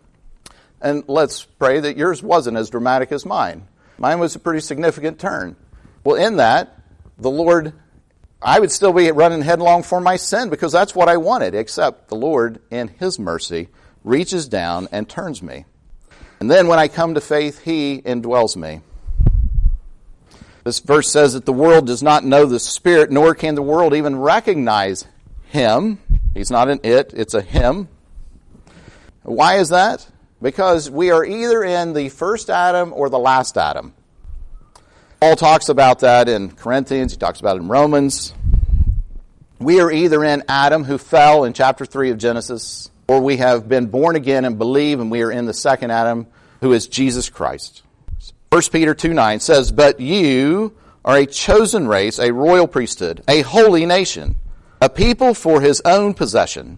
And 0.81 1.03
let's 1.07 1.45
pray 1.45 1.79
that 1.79 1.95
yours 1.95 2.23
wasn't 2.23 2.57
as 2.57 2.71
dramatic 2.71 3.11
as 3.11 3.23
mine. 3.23 3.67
Mine 3.99 4.19
was 4.19 4.35
a 4.35 4.39
pretty 4.39 4.59
significant 4.59 5.19
turn. 5.19 5.55
Well, 6.03 6.15
in 6.15 6.37
that, 6.37 6.81
the 7.19 7.29
Lord, 7.29 7.73
I 8.41 8.59
would 8.59 8.71
still 8.71 8.91
be 8.91 9.11
running 9.11 9.43
headlong 9.43 9.83
for 9.83 10.01
my 10.01 10.15
sin 10.15 10.49
because 10.49 10.71
that's 10.71 10.95
what 10.95 11.07
I 11.07 11.17
wanted, 11.17 11.53
except 11.53 12.09
the 12.09 12.15
Lord, 12.15 12.59
in 12.71 12.87
His 12.87 13.19
mercy, 13.19 13.69
reaches 14.03 14.47
down 14.47 14.87
and 14.91 15.07
turns 15.07 15.43
me. 15.43 15.65
And 16.39 16.49
then 16.49 16.67
when 16.67 16.79
I 16.79 16.87
come 16.87 17.13
to 17.13 17.21
faith, 17.21 17.61
He 17.61 18.01
indwells 18.01 18.57
me. 18.57 18.81
This 20.63 20.79
verse 20.79 21.11
says 21.11 21.33
that 21.33 21.45
the 21.45 21.53
world 21.53 21.85
does 21.85 22.01
not 22.01 22.25
know 22.25 22.47
the 22.47 22.59
Spirit, 22.59 23.11
nor 23.11 23.35
can 23.35 23.53
the 23.53 23.61
world 23.61 23.93
even 23.93 24.17
recognize 24.17 25.05
Him. 25.49 25.99
He's 26.33 26.51
not 26.51 26.69
an 26.69 26.79
it, 26.83 27.13
it's 27.15 27.33
a 27.33 27.41
Him. 27.41 27.87
Why 29.23 29.55
is 29.57 29.69
that? 29.69 30.07
Because 30.41 30.89
we 30.89 31.11
are 31.11 31.23
either 31.23 31.63
in 31.63 31.93
the 31.93 32.09
first 32.09 32.49
Adam 32.49 32.91
or 32.93 33.09
the 33.09 33.19
last 33.19 33.57
Adam. 33.57 33.93
Paul 35.21 35.35
talks 35.37 35.69
about 35.69 35.99
that 35.99 36.27
in 36.27 36.51
Corinthians, 36.51 37.13
he 37.13 37.17
talks 37.17 37.39
about 37.39 37.55
it 37.55 37.61
in 37.61 37.69
Romans. 37.69 38.33
We 39.59 39.79
are 39.79 39.89
either 39.89 40.23
in 40.25 40.43
Adam, 40.49 40.83
who 40.83 40.97
fell 40.97 41.45
in 41.45 41.53
chapter 41.53 41.85
3 41.85 42.09
of 42.09 42.17
Genesis, 42.17 42.91
or 43.07 43.21
we 43.21 43.37
have 43.37 43.69
been 43.69 43.85
born 43.85 44.17
again 44.17 44.43
and 44.43 44.57
believe 44.57 44.99
and 44.99 45.09
we 45.09 45.21
are 45.21 45.31
in 45.31 45.45
the 45.45 45.53
second 45.53 45.91
Adam 45.91 46.27
who 46.59 46.73
is 46.73 46.87
Jesus 46.87 47.29
Christ. 47.29 47.83
1 48.49 48.61
Peter 48.71 48.93
2 48.93 49.13
9 49.13 49.39
says, 49.39 49.71
But 49.71 49.99
you 49.99 50.75
are 51.05 51.17
a 51.17 51.25
chosen 51.25 51.87
race, 51.87 52.19
a 52.19 52.31
royal 52.31 52.67
priesthood, 52.67 53.23
a 53.27 53.41
holy 53.41 53.85
nation, 53.85 54.35
a 54.83 54.89
people 54.89 55.33
for 55.33 55.61
his 55.61 55.81
own 55.85 56.13
possession, 56.13 56.77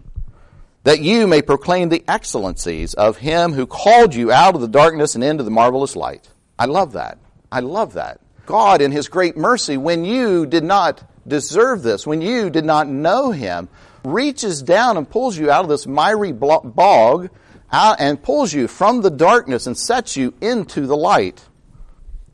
that 0.84 1.00
you 1.00 1.26
may 1.26 1.42
proclaim 1.42 1.88
the 1.88 2.04
excellencies 2.06 2.94
of 2.94 3.16
him 3.16 3.52
who 3.52 3.66
called 3.66 4.14
you 4.14 4.30
out 4.30 4.54
of 4.54 4.60
the 4.60 4.68
darkness 4.68 5.16
and 5.16 5.24
into 5.24 5.42
the 5.42 5.50
marvelous 5.50 5.96
light. 5.96 6.30
I 6.56 6.66
love 6.66 6.92
that. 6.92 7.18
I 7.50 7.58
love 7.58 7.94
that. 7.94 8.20
God, 8.46 8.80
in 8.80 8.92
his 8.92 9.08
great 9.08 9.36
mercy, 9.36 9.76
when 9.76 10.04
you 10.04 10.46
did 10.46 10.62
not 10.62 11.02
deserve 11.26 11.82
this, 11.82 12.06
when 12.06 12.20
you 12.20 12.48
did 12.48 12.64
not 12.64 12.86
know 12.86 13.32
him, 13.32 13.68
reaches 14.04 14.62
down 14.62 14.96
and 14.96 15.10
pulls 15.10 15.36
you 15.36 15.50
out 15.50 15.64
of 15.64 15.68
this 15.68 15.84
miry 15.84 16.30
bog 16.30 17.28
and 17.72 18.22
pulls 18.22 18.52
you 18.52 18.68
from 18.68 19.00
the 19.00 19.10
darkness 19.10 19.66
and 19.66 19.76
sets 19.76 20.16
you 20.16 20.32
into 20.40 20.86
the 20.86 20.96
light. 20.96 21.44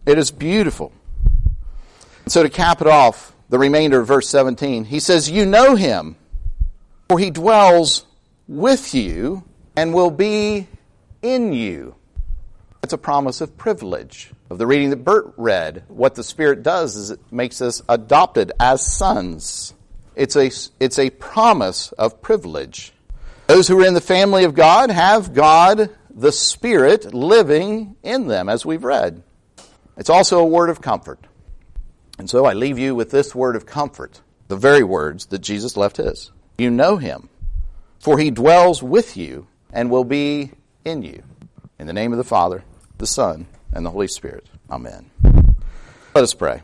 It 0.04 0.18
is 0.18 0.30
beautiful. 0.30 0.92
So 2.26 2.42
to 2.42 2.50
cap 2.50 2.82
it 2.82 2.88
off, 2.88 3.31
the 3.52 3.58
remainder 3.58 4.00
of 4.00 4.06
verse 4.06 4.30
17, 4.30 4.86
he 4.86 4.98
says, 4.98 5.30
You 5.30 5.44
know 5.44 5.74
him, 5.74 6.16
for 7.10 7.18
he 7.18 7.30
dwells 7.30 8.06
with 8.48 8.94
you 8.94 9.44
and 9.76 9.92
will 9.92 10.10
be 10.10 10.68
in 11.20 11.52
you. 11.52 11.94
It's 12.82 12.94
a 12.94 12.98
promise 12.98 13.42
of 13.42 13.58
privilege. 13.58 14.30
Of 14.48 14.56
the 14.56 14.66
reading 14.66 14.88
that 14.88 15.04
Bert 15.04 15.34
read, 15.36 15.84
what 15.88 16.14
the 16.14 16.24
Spirit 16.24 16.62
does 16.62 16.96
is 16.96 17.10
it 17.10 17.20
makes 17.30 17.60
us 17.60 17.82
adopted 17.90 18.52
as 18.58 18.80
sons. 18.80 19.74
It's 20.16 20.34
a, 20.34 20.50
it's 20.80 20.98
a 20.98 21.10
promise 21.10 21.92
of 21.92 22.22
privilege. 22.22 22.94
Those 23.48 23.68
who 23.68 23.78
are 23.82 23.86
in 23.86 23.92
the 23.92 24.00
family 24.00 24.44
of 24.44 24.54
God 24.54 24.90
have 24.90 25.34
God, 25.34 25.90
the 26.08 26.32
Spirit, 26.32 27.12
living 27.12 27.96
in 28.02 28.28
them, 28.28 28.48
as 28.48 28.64
we've 28.64 28.82
read. 28.82 29.22
It's 29.98 30.08
also 30.08 30.38
a 30.38 30.46
word 30.46 30.70
of 30.70 30.80
comfort. 30.80 31.26
And 32.18 32.28
so 32.28 32.44
I 32.44 32.52
leave 32.52 32.78
you 32.78 32.94
with 32.94 33.10
this 33.10 33.34
word 33.34 33.56
of 33.56 33.66
comfort, 33.66 34.20
the 34.48 34.56
very 34.56 34.82
words 34.82 35.26
that 35.26 35.40
Jesus 35.40 35.76
left 35.76 35.96
his. 35.96 36.30
You 36.58 36.70
know 36.70 36.96
him, 36.96 37.28
for 37.98 38.18
he 38.18 38.30
dwells 38.30 38.82
with 38.82 39.16
you 39.16 39.46
and 39.72 39.90
will 39.90 40.04
be 40.04 40.52
in 40.84 41.02
you. 41.02 41.22
In 41.78 41.86
the 41.86 41.92
name 41.92 42.12
of 42.12 42.18
the 42.18 42.24
Father, 42.24 42.64
the 42.98 43.06
Son, 43.06 43.46
and 43.72 43.84
the 43.84 43.90
Holy 43.90 44.08
Spirit. 44.08 44.46
Amen. 44.70 45.10
Let 46.14 46.24
us 46.24 46.34
pray. 46.34 46.62